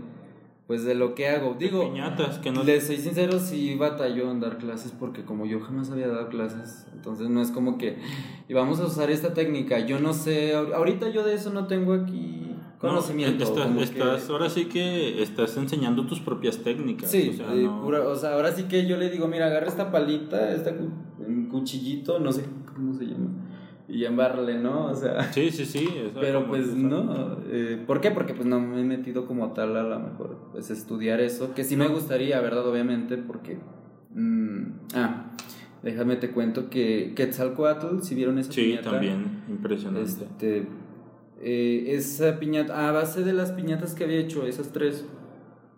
[0.67, 1.55] pues de lo que hago.
[1.57, 2.65] Digo, piñatas, que no...
[2.65, 6.87] Les soy sincero, sí batalló en dar clases porque como yo jamás había dado clases,
[6.91, 7.99] entonces no es como que,
[8.49, 11.93] y vamos a usar esta técnica, yo no sé, ahorita yo de eso no tengo
[11.93, 12.44] aquí
[12.85, 13.43] conocimiento.
[13.81, 17.09] estás, Ahora sí que estás enseñando tus propias técnicas.
[17.09, 19.91] Sí, o sea, eh, o sea, ahora sí que yo le digo, mira, agarra esta
[19.91, 20.75] palita, este
[21.49, 23.29] cuchillito, no sé cómo se llama,
[23.87, 24.87] y embarrale, ¿no?
[24.87, 25.31] O sea.
[25.33, 25.87] Sí, sí, sí.
[26.19, 27.37] Pero pues no.
[27.49, 28.11] Eh, ¿Por qué?
[28.11, 31.63] Porque pues no me he metido como tal a lo mejor, pues estudiar eso, que
[31.63, 32.67] sí me gustaría, ¿verdad?
[32.67, 33.57] Obviamente, porque...
[34.13, 35.25] Mm, ah,
[35.83, 40.03] déjame te cuento que Quetzalcoatl, si vieron esa Sí, también, impresionante.
[40.03, 40.67] Este
[41.41, 45.05] eh, esa piñata, a base de las piñatas que había hecho, esas tres,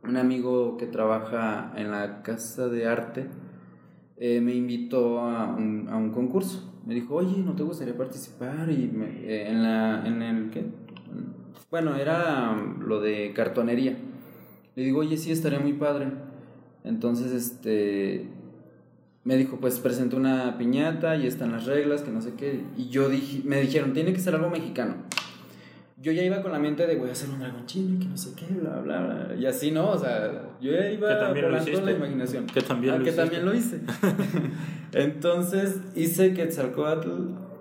[0.03, 3.27] un amigo que trabaja en la casa de arte
[4.17, 6.73] eh, me invitó a un, a un, concurso.
[6.85, 8.69] Me dijo, oye, ¿no te gustaría participar?
[8.69, 8.91] Y
[9.25, 10.65] eh, en, la, en el, ¿qué?
[11.69, 13.97] Bueno, era lo de cartonería.
[14.75, 16.07] Le digo, oye, sí, estaría muy padre.
[16.83, 18.27] Entonces, este,
[19.23, 22.63] me dijo, pues presentó una piñata y están las reglas, que no sé qué.
[22.77, 24.95] Y yo dije, me dijeron, tiene que ser algo mexicano
[25.99, 28.05] yo ya iba con la mente de voy a hacer un dragón chino y que
[28.05, 29.35] no sé qué, bla, bla, bla.
[29.35, 29.89] Y así, ¿no?
[29.89, 32.45] O sea, yo ya iba volando la imaginación.
[32.45, 33.81] Que también ah, lo que también lo hice.
[34.93, 37.09] Entonces hice Quetzalcoatl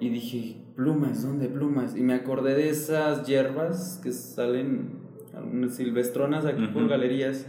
[0.01, 1.97] y dije, plumas, ¿dónde plumas?
[1.97, 4.99] Y me acordé de esas hierbas que salen,
[5.35, 7.47] algunas silvestronas aquí por galerías,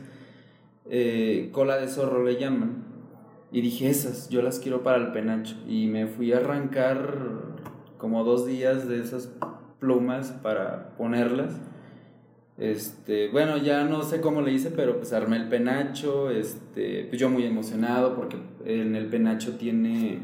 [0.90, 2.86] eh, cola de zorro le llaman.
[3.52, 5.58] Y dije, esas, yo las quiero para el penacho.
[5.68, 7.58] Y me fui a arrancar
[7.98, 9.34] como dos días de esas
[9.80, 11.56] plumas para ponerlas.
[12.58, 17.22] Este, bueno, ya no sé cómo le hice, pero pues armé el penacho, este, pues
[17.22, 20.20] yo muy emocionado porque en el penacho tiene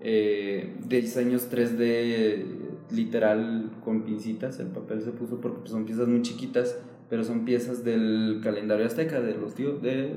[0.00, 2.44] eh, diseños 3D
[2.90, 7.44] literal con pincitas, el papel se puso porque pues, son piezas muy chiquitas, pero son
[7.44, 10.14] piezas del calendario azteca, de los dioses, de,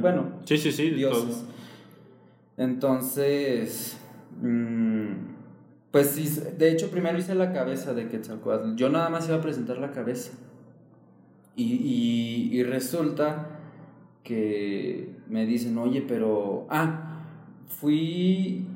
[0.00, 1.44] bueno, sí, sí, sí, dioses.
[2.58, 3.98] Entonces,
[4.42, 5.31] mmm,
[5.92, 8.76] pues sí, de hecho primero hice la cabeza de Quetzalcoatl.
[8.76, 10.32] Yo nada más iba a presentar la cabeza.
[11.54, 13.60] Y, y, resulta
[14.24, 16.66] que me dicen, oye, pero...
[16.70, 17.24] Ah,
[17.66, 18.66] fui...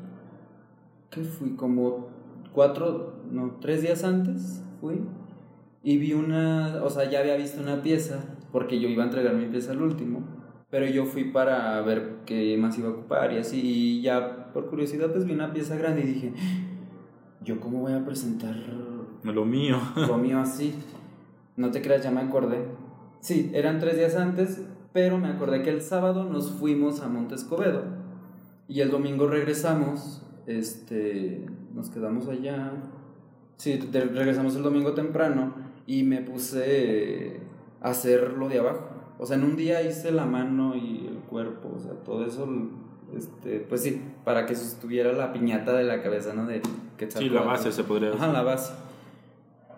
[1.10, 1.56] ¿Qué fui?
[1.56, 2.10] Como
[2.52, 5.00] cuatro, no, tres días antes fui.
[5.82, 9.34] Y vi una, o sea, ya había visto una pieza, porque yo iba a entregar
[9.34, 10.22] mi pieza al último.
[10.68, 13.60] Pero yo fui para ver qué más iba a ocupar y así.
[13.62, 16.32] Y ya por curiosidad pues vi una pieza grande y dije,
[17.42, 18.56] yo cómo voy a presentar
[19.22, 19.78] lo mío.
[19.96, 20.74] Lo mío así.
[21.56, 22.66] No te creas, ya me acordé.
[23.20, 24.62] Sí, eran tres días antes,
[24.92, 27.82] pero me acordé que el sábado nos fuimos a Montescobedo
[28.68, 32.72] y el domingo regresamos, este, nos quedamos allá
[33.56, 35.54] Sí, regresamos el domingo temprano
[35.86, 37.40] y me puse
[37.80, 38.90] a hacer lo de abajo.
[39.18, 42.46] O sea, en un día hice la mano y el cuerpo, o sea, todo eso,
[43.16, 46.44] este, pues sí, para que sostuviera la piñata de la cabeza, ¿no?
[46.44, 46.60] De
[47.18, 48.22] Sí, la base se podría decir.
[48.24, 48.72] Ajá, la base.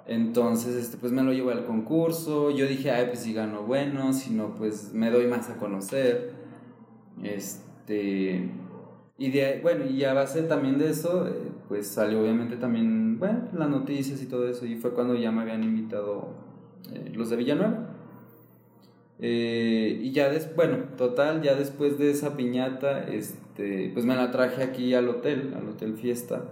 [0.06, 2.50] Entonces, este, pues me lo llevo al concurso.
[2.50, 6.32] Yo dije, ay, pues si gano bueno, si no, pues me doy más a conocer.
[7.22, 8.50] Este.
[9.18, 11.32] Y de ahí- bueno, y a base también de eso, eh,
[11.68, 14.64] pues salió obviamente también, bueno, las noticias y todo eso.
[14.64, 16.28] Y fue cuando ya me habían invitado
[16.94, 17.88] eh, los de Villanueva.
[19.20, 24.30] Eh, y ya después, bueno, total, ya después de esa piñata, este, pues me la
[24.30, 26.44] traje aquí al hotel, al Hotel Fiesta,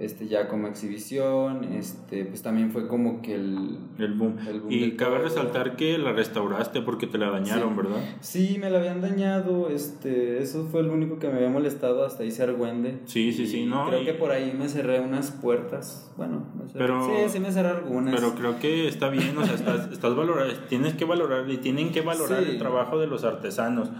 [0.00, 3.78] este, ya como exhibición, este, pues también fue como que el...
[3.98, 4.36] El boom.
[4.48, 5.24] El boom y cabe todo.
[5.28, 7.76] resaltar que la restauraste porque te la dañaron, Sí.
[7.76, 8.00] ¿verdad?
[8.20, 12.24] Sí, me la habían dañado, este, eso fue lo único que me había molestado, hasta
[12.24, 12.98] hice argüende.
[13.04, 16.46] Sí, sí, sí, Y no, Creo y- que por ahí me cerré unas puertas, bueno,
[16.56, 18.14] me cerré- Pero- sí, sí me cerré algunas.
[18.14, 21.92] Pero creo que está bien, o sea, estás, estás valorando, tienes que valorar y tienen
[21.92, 22.52] que valorar Sí.
[22.52, 23.90] el trabajo de los artesanos.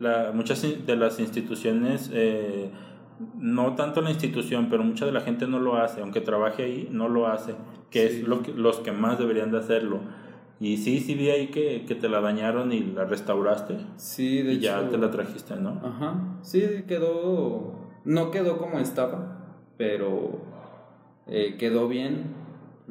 [0.00, 2.68] La, muchas de las instituciones, eh,
[3.38, 6.88] no tanto la institución, pero mucha de la gente no lo hace, aunque trabaje ahí,
[6.90, 7.54] no lo hace,
[7.90, 8.16] que Sí.
[8.22, 10.00] es lo que, los que más deberían de hacerlo.
[10.58, 14.54] Y sí, sí vi ahí que, que te la dañaron y la restauraste sí, de
[14.54, 15.80] y ya te la trajiste, ¿no?
[15.84, 20.40] Ajá, sí, quedó, no quedó como estaba, pero
[21.26, 22.34] eh, quedó bien.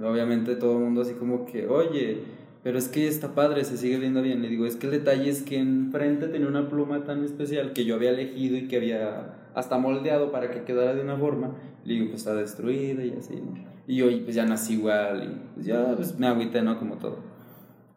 [0.02, 2.22] Obviamente todo el mundo así como que, oye,
[2.64, 4.42] pero es que está padre, se sigue viendo bien.
[4.42, 7.86] Le digo, es que el detalle es que enfrente tenía una pluma tan especial que
[7.86, 11.56] yo había elegido y que había hasta moldeado para que quedara de una forma.
[11.84, 13.54] Le digo, pues está destruida y así, ¿no?
[13.88, 16.78] Y hoy pues ya nací igual y pues ya pues, me agüité, ¿no?
[16.78, 17.20] Como todo.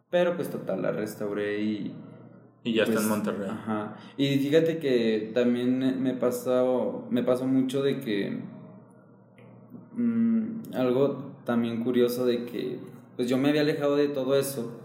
[0.09, 1.93] Pero pues total, la restauré y,
[2.63, 3.49] Y ya está pues, en Monterrey.
[3.49, 3.95] Ajá.
[4.17, 8.39] Y fíjate que también me pasó, me pasó mucho de que
[9.93, 12.79] mm, algo también curioso de que
[13.15, 14.79] pues yo me había alejado de todo eso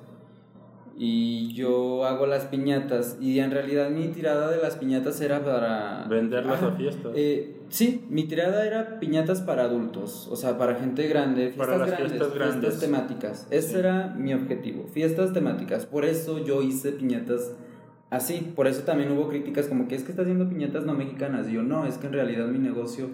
[0.96, 6.04] y yo hago las piñatas y en realidad mi tirada de las piñatas era para
[6.08, 6.68] Venderlas Ajá.
[6.68, 7.12] a fiestas.
[7.16, 11.78] Eh, sí, mi tirada era piñatas para adultos, o sea, para gente grande, fiestas Para
[11.78, 12.78] las grandes, fiestas grandes.
[12.80, 13.46] temáticas.
[13.50, 13.76] Ese Sí.
[13.78, 15.84] era mi objetivo, fiestas temáticas.
[15.86, 17.52] Por eso yo hice piñatas
[18.10, 18.52] así.
[18.54, 21.48] Por eso también hubo críticas como que es que está haciendo piñatas no mexicanas.
[21.48, 23.08] Y yo no, es que en realidad mi negocio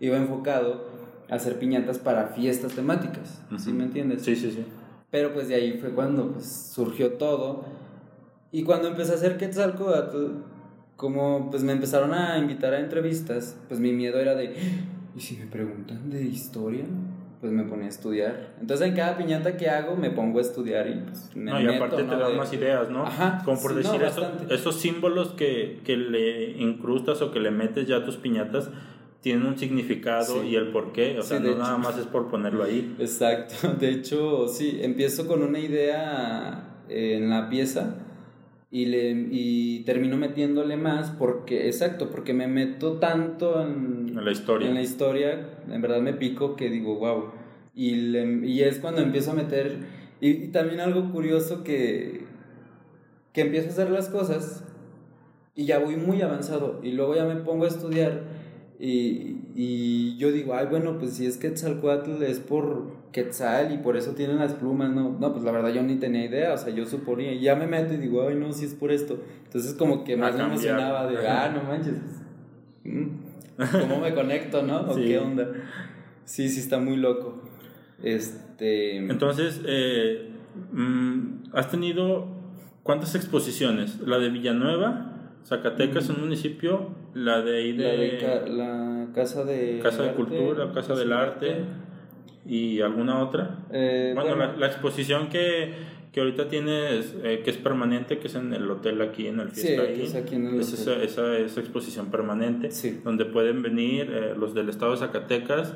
[0.00, 0.86] iba enfocado
[1.30, 3.40] a hacer piñatas para fiestas temáticas.
[3.56, 3.78] ¿Sí Ujú.
[3.78, 4.20] me entiendes?
[4.22, 4.66] Sí, sí, sí.
[5.12, 7.64] Pero pues de ahí fue cuando pues, surgió todo.
[8.50, 10.26] Y cuando empecé a hacer Quetzalcoatl,
[10.96, 14.54] como pues me empezaron a invitar a entrevistas, pues mi miedo era de,
[15.16, 16.84] ¿y si me preguntan de historia?
[17.40, 18.54] Pues me ponía a estudiar.
[18.60, 21.64] Entonces en cada piñata que hago me pongo a estudiar y pues me No, y
[21.64, 22.18] meto, aparte te ¿no?
[22.18, 23.04] dan De- más ideas, ¿no?
[23.04, 24.54] Ajá, Como por sí, no, decir eso- bastante.
[24.54, 28.70] esos símbolos que, que le incrustas o que le metes ya a tus piñatas
[29.22, 30.48] tienen un significado Sí.
[30.48, 31.18] y el por qué.
[31.18, 31.78] O Sí, sea, no nada hecho.
[31.78, 32.94] más es por ponerlo ahí.
[33.00, 37.94] Exacto, de hecho, sí, empiezo con una idea eh, en la pieza
[38.70, 44.32] y, le, y termino metiéndole más porque, exacto, porque me meto tanto en, En la
[44.32, 44.68] historia.
[44.68, 47.30] en la historia, en verdad me pico que digo, wow.
[47.74, 49.76] Y, le- y es cuando empiezo a meter,
[50.20, 52.24] y, y también algo curioso que,
[53.32, 54.64] que empiezo a hacer las cosas
[55.54, 58.22] y ya voy muy avanzado y luego ya me pongo a estudiar
[58.84, 63.96] y, y yo digo, ay, bueno, pues si es Quetzalcoatl es por Quetzal y por
[63.96, 65.16] eso tienen las plumas, ¿no?
[65.20, 67.68] No, pues la verdad yo ni tenía idea, o sea, yo suponía, y ya me
[67.68, 69.22] meto y digo, ay, no, si es por esto.
[69.44, 71.94] Entonces como que más me emocionaba de, ah, no manches,
[72.82, 73.06] mm,
[73.82, 74.80] ¿cómo me conecto, no?
[74.80, 75.04] ¿O Sí.
[75.04, 75.48] qué onda?
[76.24, 77.40] Sí, sí, está muy loco.
[78.02, 78.96] Este...
[78.96, 80.28] Entonces, eh,
[80.72, 82.26] mm, has tenido
[82.82, 84.00] cuántas exposiciones?
[84.00, 85.11] La de Villanueva,
[85.44, 89.80] Zacatecas, un municipio, la de ahí la, de, de ca- la Casa de...
[89.82, 91.64] Casa de Arte, Cultura, Casa del Arte
[92.46, 93.58] y alguna otra.
[93.72, 95.72] Eh, Bueno, bueno, la, la exposición que,
[96.12, 99.52] que ahorita tienes, eh, que es permanente, que es en el hotel aquí en el
[99.52, 101.02] Sí, Fiesta ahí, es aquí en el es hotel.
[101.02, 103.00] esa, esa, esa exposición permanente, Sí.
[103.04, 105.74] donde pueden venir eh, los del estado de Zacatecas,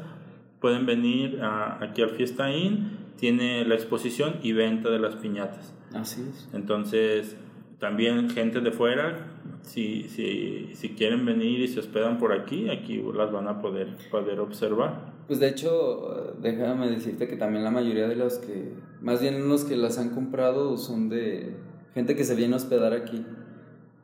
[0.60, 5.74] pueden venir a- aquí al Fiesta Inn, tiene la exposición y venta de las piñatas.
[5.94, 6.48] Así es.
[6.52, 7.36] Entonces,
[7.78, 9.32] también gente de fuera,
[9.62, 13.88] si, si, si quieren venir y se hospedan por aquí, aquí las van a poder,
[14.10, 15.14] poder observar.
[15.26, 19.64] Pues de hecho, déjame decirte que también la mayoría de los que, más bien los
[19.64, 21.56] que las han comprado son de
[21.94, 23.24] gente que se viene a hospedar aquí.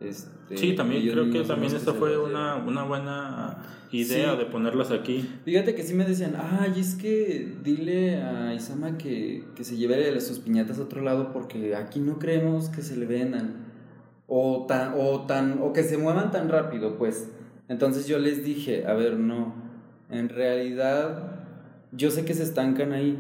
[0.00, 3.62] Este, Sí, también creo que también esta fue una, una buena
[3.92, 4.38] idea Sí.
[4.38, 5.26] de ponerlas aquí.
[5.44, 10.20] Fíjate que sí me decían, ay, es que dile a Isama que, que se lleve
[10.20, 13.71] sus piñatas a otro lado porque aquí no creemos que se le vendan.
[14.34, 17.30] O tan, o tan, o que se muevan tan rápido, pues.
[17.68, 19.52] Entonces yo les dije, a ver, no.
[20.08, 21.44] En realidad,
[21.92, 23.18] yo sé que se estancan ahí,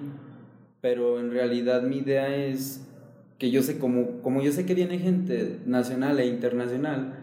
[0.80, 2.88] pero en realidad mi idea es
[3.38, 7.21] que yo sé, como, como yo sé que viene gente nacional e internacional,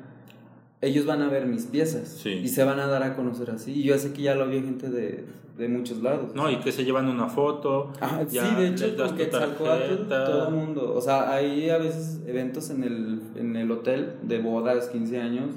[0.82, 3.74] ellos van a ver mis piezas y se van a dar a conocer así.
[3.74, 5.26] Y yo sé que ya lo vio gente de,
[5.58, 6.34] de muchos lados.
[6.34, 7.92] No, y que se llevan una foto.
[8.00, 10.94] Ah, sí, de hecho, porque todo el mundo.
[10.96, 15.50] O sea, hay a veces eventos en el, en el hotel de bodas, 15 años.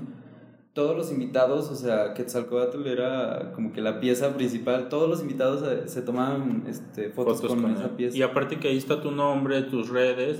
[0.73, 4.89] Todos los invitados, o sea, Quetzalcoatl era como que la pieza principal.
[4.89, 8.17] Todos los invitados se, tomaban este, fotos, con, esa pieza.
[8.17, 10.39] Y aparte que ahí está tu nombre, tus redes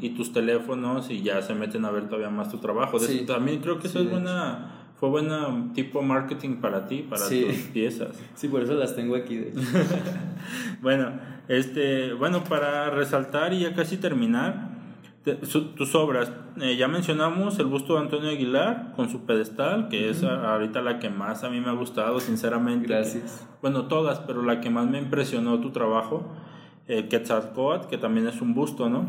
[0.00, 2.98] y tus teléfonos y ya se meten a ver todavía más tu trabajo.
[3.26, 8.16] también creo que eso es buena fue buena tipo marketing para ti, para tus piezas.
[8.34, 9.44] Sí, por eso las tengo aquí.
[10.82, 11.12] bueno,
[11.48, 14.73] este, bueno, para resaltar y ya casi terminar,
[15.24, 16.30] tus obras.
[16.60, 20.98] Eh, ya mencionamos el busto de Antonio Aguilar con su pedestal, que es ahorita la
[20.98, 22.86] que más a mí me ha gustado, sinceramente.
[22.86, 23.46] Gracias.
[23.62, 26.30] Bueno, todas, pero la que más me impresionó tu trabajo,
[26.86, 29.08] el Quetzalcoatl, que también es un busto, ¿no?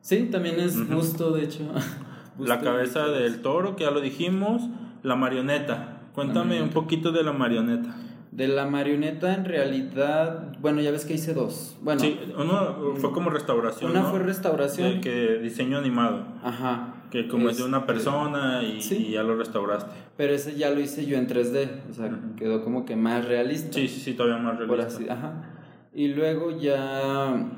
[0.00, 1.60] Sí, también es busto, de hecho.
[2.38, 4.62] la cabeza del toro, que ya lo dijimos
[5.02, 6.00] la marioneta.
[6.14, 7.96] Cuéntame un poquito de la marioneta.
[8.32, 11.76] De la marioneta en realidad, bueno, ya ves que hice dos.
[11.82, 13.90] Bueno, sí, uno fue como restauración.
[13.90, 15.02] Una fue restauración.
[15.02, 16.24] que diseño animado.
[16.42, 16.94] Ajá.
[17.10, 19.90] Que como es de una este, persona y, ya lo restauraste.
[20.16, 23.74] Pero ese ya lo hice yo en 3D, o sea, quedó como que más realista.
[23.74, 24.76] Sí, sí, sí, todavía más realista.
[24.76, 25.52] Por así, ajá.
[25.92, 27.50] Y luego ya,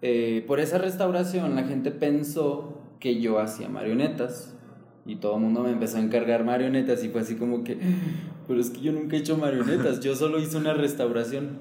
[0.00, 4.53] eh, por esa restauración, la gente pensó que yo hacía marionetas.
[5.06, 7.78] Y todo el mundo me empezó a encargar marionetas y fue así como que,
[8.48, 11.58] pero es que yo nunca he hecho marionetas, yo solo hice una restauración.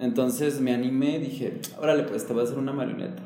[0.00, 3.22] Entonces me animé, dije, órale, pues te voy a hacer una marioneta.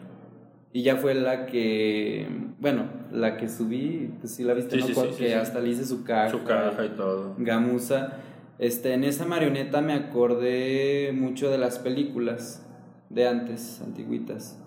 [0.73, 2.29] Y ya fue la que,
[2.61, 4.87] bueno, la que subí, pues sí la viste, ¿no?
[5.17, 6.31] que hasta le hice su caja.
[6.31, 7.35] Su caja y todo.
[7.39, 8.19] Gamuza.
[8.59, 12.63] Este, en esa marioneta me acordé mucho de las películas
[13.09, 14.59] de antes, antiguitas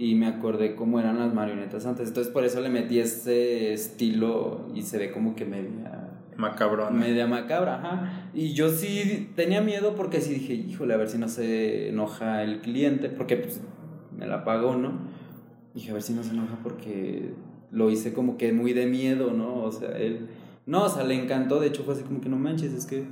[0.00, 2.08] y me acordé cómo eran las marionetas antes.
[2.08, 6.08] Entonces por eso le metí ese estilo y se ve como que media...
[6.38, 6.90] Macabrona.
[6.90, 8.30] Media macabra, ajá.
[8.32, 12.42] Y yo sí tenía miedo porque sí dije, híjole, a ver si no se enoja
[12.42, 13.60] el cliente, porque pues
[14.16, 14.92] me la pagó, ¿no?
[15.74, 17.34] Dije, a ver si no se enoja porque
[17.70, 19.62] lo hice como que muy de miedo, ¿no?
[19.62, 20.28] O sea, él...
[20.64, 23.04] No, o sea, le encantó, de hecho fue así como que no manches, es que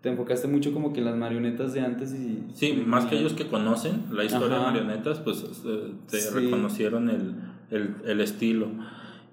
[0.00, 2.44] te enfocaste mucho como que en las marionetas de antes y...
[2.54, 7.34] Sí, más que ellos que conocen la historia de marionetas, pues eh, te reconocieron el,
[7.70, 8.68] el, el, estilo.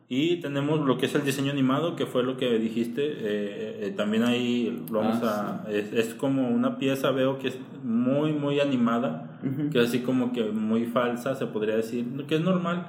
[0.09, 3.01] Y tenemos lo que es el diseño animado, que fue lo que dijiste.
[3.01, 5.71] Eh, eh, también ahí vamos ah, a...
[5.71, 9.39] Es, como una pieza, veo que es muy, muy animada,
[9.71, 12.87] que es así como que muy falsa, se podría decir, que es normal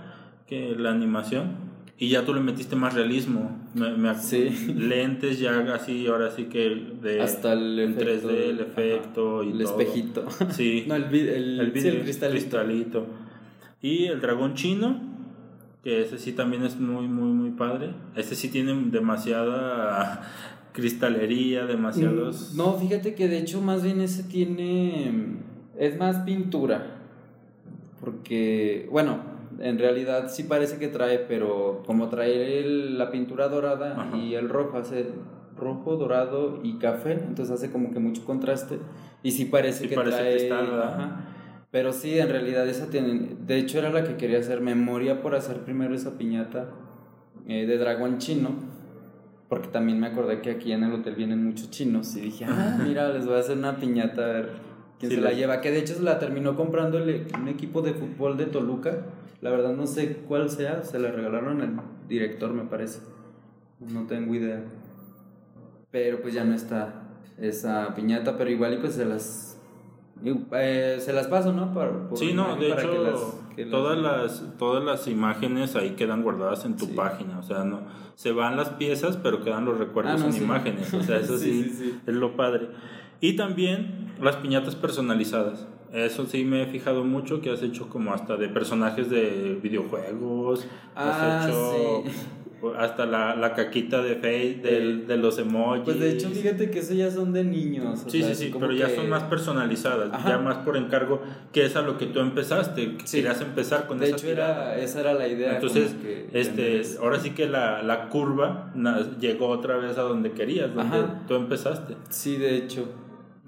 [0.48, 1.67] que la animación
[2.00, 3.58] y ya tú le metiste más realismo.
[3.74, 4.12] Me, me
[4.74, 9.60] Lentes ya así, ahora sí que de Hasta el en 3D, el efecto y el
[9.62, 10.24] espejito.
[10.50, 10.84] Sí.
[10.86, 13.06] no, el, el, el, el cristalito.
[13.82, 15.00] Y el dragón chino,
[15.82, 17.90] que ese sí también es muy, muy, muy padre.
[18.14, 20.22] Ese sí tiene demasiada
[20.72, 22.52] cristalería, demasiados...
[22.54, 25.38] Mm, no, fíjate que de hecho más bien ese tiene...
[25.76, 26.98] Es más pintura.
[28.00, 34.34] Porque, bueno, en realidad sí parece que trae, pero como trae la pintura dorada y
[34.34, 35.12] el rojo hace
[35.56, 38.78] rojo, dorado y café, entonces hace como que mucho contraste
[39.22, 40.48] y sí parece que trae
[41.70, 45.34] Pero sí, en realidad esa tiene, de hecho era la que quería hacer memoria por
[45.34, 46.70] hacer primero esa piñata
[47.46, 48.50] eh, de dragón chino,
[49.48, 52.78] porque también me acordé que aquí en el hotel vienen muchos chinos y dije, ah,
[52.82, 54.67] mira, les voy a hacer una piñata a ver
[54.98, 58.36] quién se la lleva, que de hecho se la terminó comprando un equipo de fútbol
[58.36, 59.04] de Toluca
[59.40, 63.00] la verdad no sé cuál sea, se la regalaron al director, me parece.
[63.78, 64.64] No tengo idea.
[65.90, 67.02] Pero pues ya no está
[67.40, 69.60] esa piñata, pero igual y pues se las
[70.24, 71.72] eh, se las paso, ¿no?
[72.16, 73.40] sí, no, de hecho,
[73.70, 77.82] todas, las, todas las imágenes ahí quedan guardadas en tu página, o sea, no
[78.16, 82.00] se van las piezas, pero quedan los recuerdos ah, en imágenes, o sea, eso sí,
[82.04, 82.70] es lo padre.
[83.20, 85.66] Y también las piñatas personalizadas.
[85.92, 90.66] Eso sí me he fijado mucho que has hecho como hasta de personajes de videojuegos.
[90.94, 92.04] has ah, hecho
[92.76, 95.84] hasta la, la, caquita de Face, de, de, los emojis.
[95.84, 98.04] Pues de hecho, fíjate que eso ya son de niños.
[98.08, 101.82] sí, sí, sí, pero ya son más personalizadas, ya más por encargo, que es a
[101.82, 105.54] lo que tú empezaste, que querías empezar con de hecho, era, esa era la idea.
[105.54, 105.94] Entonces,
[106.32, 108.72] este, ahora sí que la, la curva
[109.20, 111.94] llegó otra vez a donde querías, donde tú empezaste.
[112.10, 112.88] Sí, de hecho.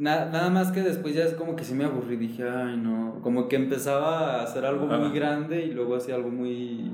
[0.00, 3.18] Nada, nada más que después ya es como que sí me aburrí, dije, ay no,
[3.22, 6.90] como que empezaba a hacer algo muy grande y luego hacía algo muy...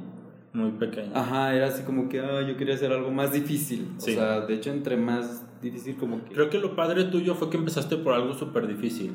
[0.52, 1.10] Muy pequeño.
[1.14, 3.92] Ajá, era así como que ay, yo quería hacer algo más difícil.
[3.96, 6.34] O sea, de hecho entre más difícil como que...
[6.34, 9.14] Creo que lo padre tuyo fue que empezaste por algo súper difícil.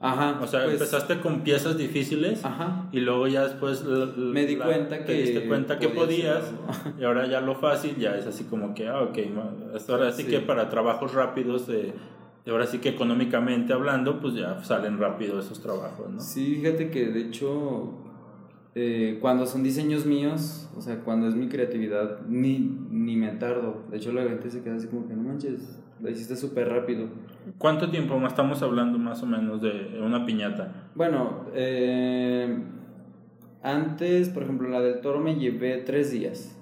[0.00, 0.40] Ajá.
[0.42, 2.88] O sea, pues, empezaste con piezas difíciles Ajá.
[2.90, 3.84] y luego ya después
[4.16, 6.52] Me di la- cuenta te que diste cuenta que podía podías
[6.98, 9.18] y ahora ya lo fácil ya es así como que, ah, ok,
[9.76, 10.30] esto ahora sí, Sí.
[10.30, 11.92] que para trabajos rápidos, eh,
[12.44, 16.20] y ahora sí que económicamente hablando, pues ya salen rápido esos trabajos, ¿no?
[16.20, 17.94] Sí, fíjate que de hecho,
[18.74, 22.58] eh, cuando son diseños míos, o sea, cuando es mi creatividad, ni,
[22.90, 23.82] ni me tardo.
[23.90, 27.08] De hecho, la gente se queda así como que no manches, la hiciste súper rápido.
[27.58, 30.90] ¿Cuánto tiempo más estamos hablando más o menos de una piñata?
[30.94, 32.62] Bueno, eh,
[33.62, 36.56] antes, por ejemplo, la del toro me llevé tres días.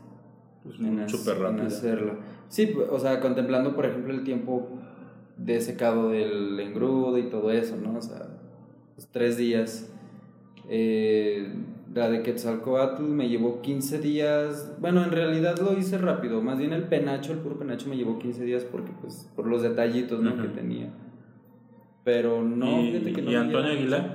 [0.64, 1.66] Pues súper en rápido.
[1.66, 2.14] hacerla.
[2.48, 4.78] Sí, o sea, contemplando, por ejemplo, el tiempo
[5.38, 7.96] de secado del engrudo y todo eso, ¿no?
[7.96, 8.26] O sea,
[8.94, 9.90] pues, tres días.
[10.68, 11.52] Eh,
[11.94, 14.76] la de Quetzalcoatl me llevó 15 días.
[14.80, 16.42] Bueno, en realidad lo hice rápido.
[16.42, 19.62] Más bien el penacho, el puro penacho me llevó 15 días porque, pues, por los
[19.62, 20.34] detallitos, ¿no?
[20.34, 20.42] Ujú.
[20.42, 20.90] Que tenía.
[22.04, 24.14] Pero no, ¿Y, fíjate que no y me Antonio Aguilar?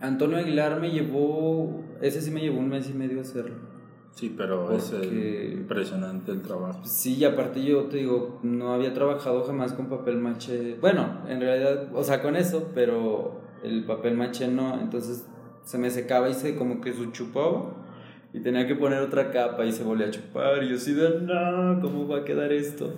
[0.00, 1.82] Antonio Aguilar me llevó.
[2.00, 3.73] Ese sí me llevó un mes y medio hacerlo.
[4.14, 6.80] Sí, pero es Porque- impresionante el trabajo.
[6.84, 10.76] Sí, y aparte yo te digo, no había trabajado jamás con papel maché.
[10.80, 15.26] Bueno, en realidad, o sea, con eso, pero el papel maché no, entonces
[15.64, 17.74] se me secaba y se como que se chupaba
[18.32, 21.20] y tenía que poner otra capa y se volvía a chupar y yo así de,
[21.20, 22.92] no, ¿cómo va a quedar esto?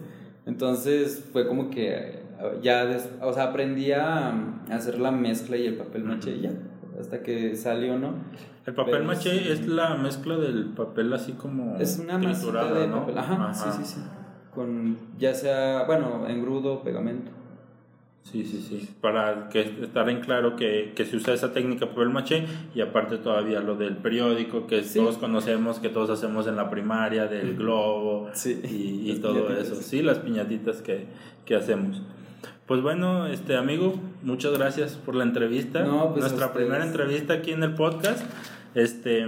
[0.44, 2.22] Entonces fue como que eh,
[2.62, 4.28] ya, des- o sea, aprendí a
[4.68, 6.50] a hacer la mezcla y el papel maché y ya,
[6.98, 8.14] hasta que salió, ¿no?
[8.66, 12.88] El papel Pero maché es la mezcla del papel así como Es una triturada, de
[12.88, 13.00] ¿no?
[13.00, 13.18] papel.
[13.18, 14.00] Ajá, sí, sí, sí.
[14.54, 17.30] Con ya sea, bueno, engrudo, pegamento.
[18.22, 18.88] Sí, sí, sí.
[19.00, 22.44] Para que estar en claro que, que se usa esa técnica papel maché
[22.74, 24.98] y aparte todavía lo del periódico que Sí.
[24.98, 28.60] todos conocemos, que todos hacemos en la primaria, del globo Sí.
[28.64, 29.76] y, y todo eso.
[29.76, 31.06] Sí, las piñatitas que,
[31.44, 32.02] que hacemos.
[32.66, 35.84] Pues bueno, este amigo, muchas gracias por la entrevista.
[35.84, 38.24] No, pues Nuestra primera entrevista aquí en el podcast.
[38.74, 39.24] Este,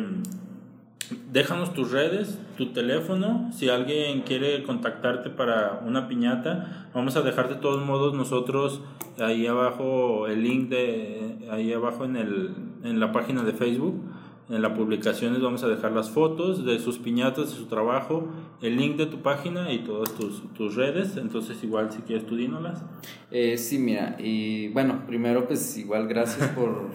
[1.30, 7.48] déjanos tus redes, tu teléfono, si alguien quiere contactarte para una piñata, vamos a dejar
[7.48, 8.80] de todos modos nosotros
[9.18, 14.02] ahí abajo el link de ahí abajo en el en la página de Facebook.
[14.50, 18.28] En las publicaciones vamos a dejar las fotos de sus piñatas, de su trabajo,
[18.62, 21.18] el link de tu página y todas tus, tus redes.
[21.18, 22.82] Entonces, igual si quieres tú dínolas.
[23.30, 26.88] Eh, sí, mira, y bueno, primero pues igual gracias por,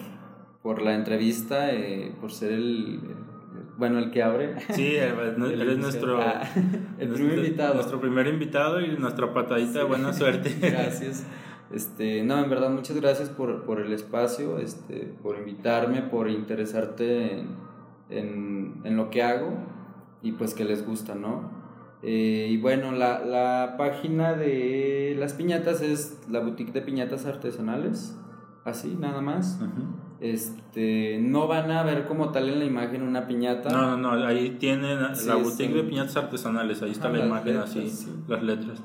[0.64, 3.00] por la entrevista, eh, por ser el,
[3.78, 4.56] bueno, el que abre.
[4.72, 6.42] Sí, eres nuestro, Ah,
[6.98, 7.74] el nuestro- primer invitado.
[7.76, 10.56] Nuestro primer invitado y nuestra patadita de buena suerte.
[10.60, 11.24] Gracias.
[11.74, 17.40] Este, no, en verdad, muchas gracias por, por el espacio, este, por invitarme, por interesarte
[17.40, 17.48] en,
[18.10, 19.54] en, en lo que hago
[20.22, 21.50] y pues que les gusta, ¿no?
[22.04, 28.18] Eh, y bueno, la, la página de las piñatas es la boutique de piñatas artesanales,
[28.66, 29.58] así, nada más.
[29.62, 29.88] Ujú.
[30.20, 33.70] Este, no van a ver como tal en la imagen una piñata.
[33.70, 37.12] No, no, no, ahí tienen Sí, la boutique en- de piñatas artesanales, ahí está Ah,
[37.14, 38.12] la imagen letras, así, sí.
[38.28, 38.82] las letras.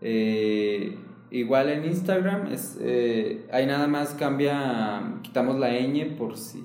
[0.00, 0.98] Eh,
[1.30, 6.60] igual en Instagram, es, eh, ahí nada más cambia, quitamos la ñ por si,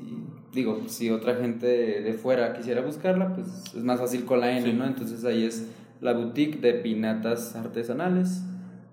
[0.53, 4.71] digo, si otra gente de fuera quisiera buscarla, pues es más fácil con la n,
[4.71, 4.73] Sí.
[4.73, 4.85] ¿no?
[4.85, 5.67] Entonces ahí es
[6.01, 8.41] la boutique de pinatas artesanales,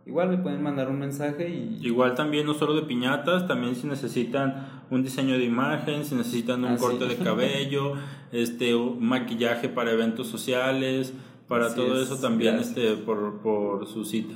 [0.06, 1.80] Igual me pueden mandar un mensaje y...
[1.86, 6.62] Igual también no solo de piñatas, también si necesitan un diseño de imagen, si necesitan
[6.66, 6.84] un Ah, sí.
[6.84, 7.94] corte de cabello,
[8.32, 11.14] este maquillaje para eventos sociales,
[11.48, 12.76] para Así todo es, eso también gracias.
[12.78, 14.34] este por, por su cita.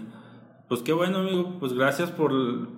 [0.67, 2.31] Pues qué bueno, amigo, pues gracias por,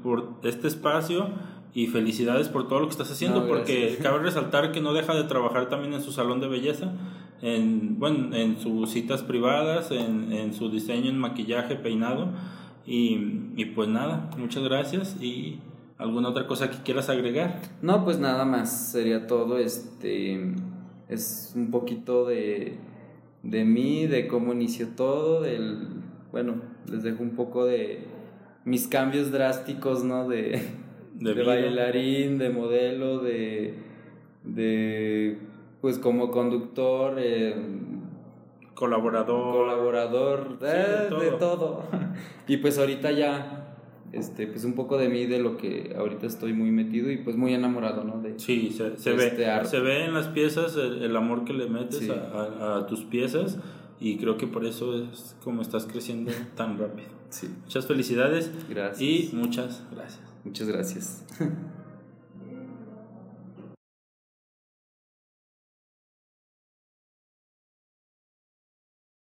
[0.04, 1.30] por este espacio
[1.74, 5.16] y felicidades por todo lo que estás haciendo, No, porque cabe resaltar que no deja
[5.16, 6.94] de trabajar también en su salón de belleza,
[7.42, 12.30] en, bueno, en sus citas privadas, en, en su diseño, en maquillaje, peinado.
[12.86, 15.60] Y, y pues nada, muchas gracias y
[15.98, 17.62] alguna otra cosa que quieras agregar.
[17.82, 19.58] No, pues nada más, sería todo.
[19.58, 20.54] Este
[21.08, 22.78] es un poquito de,
[23.44, 25.88] de mí, de cómo inició todo, del
[26.32, 28.00] bueno, les dejo un poco de
[28.66, 30.28] mis cambios drásticos, ¿no?
[30.28, 30.62] De,
[31.16, 33.74] De de, bailarín, de modelo, de,
[34.44, 35.38] de
[35.82, 37.56] pues como conductor, eh,
[38.74, 39.54] Colaborador.
[39.54, 41.40] colaborador, Sí, eh, de de todo.
[41.40, 41.84] todo.
[42.48, 43.76] y pues ahorita ya,
[44.14, 47.36] este, pues un poco de mí, de lo que ahorita estoy muy metido y pues
[47.36, 48.22] muy enamorado, ¿no?
[48.22, 51.68] De, sí, se, se ve, este se ve en las piezas el, amor que le
[51.68, 53.58] metes a, a, tus piezas
[54.00, 57.10] y creo que por eso es como estás creciendo tan rápido.
[57.30, 57.50] Sí.
[57.64, 58.50] Muchas felicidades.
[58.70, 59.02] Gracias.
[59.02, 60.22] Y muchas gracias.
[60.44, 61.24] Muchas gracias.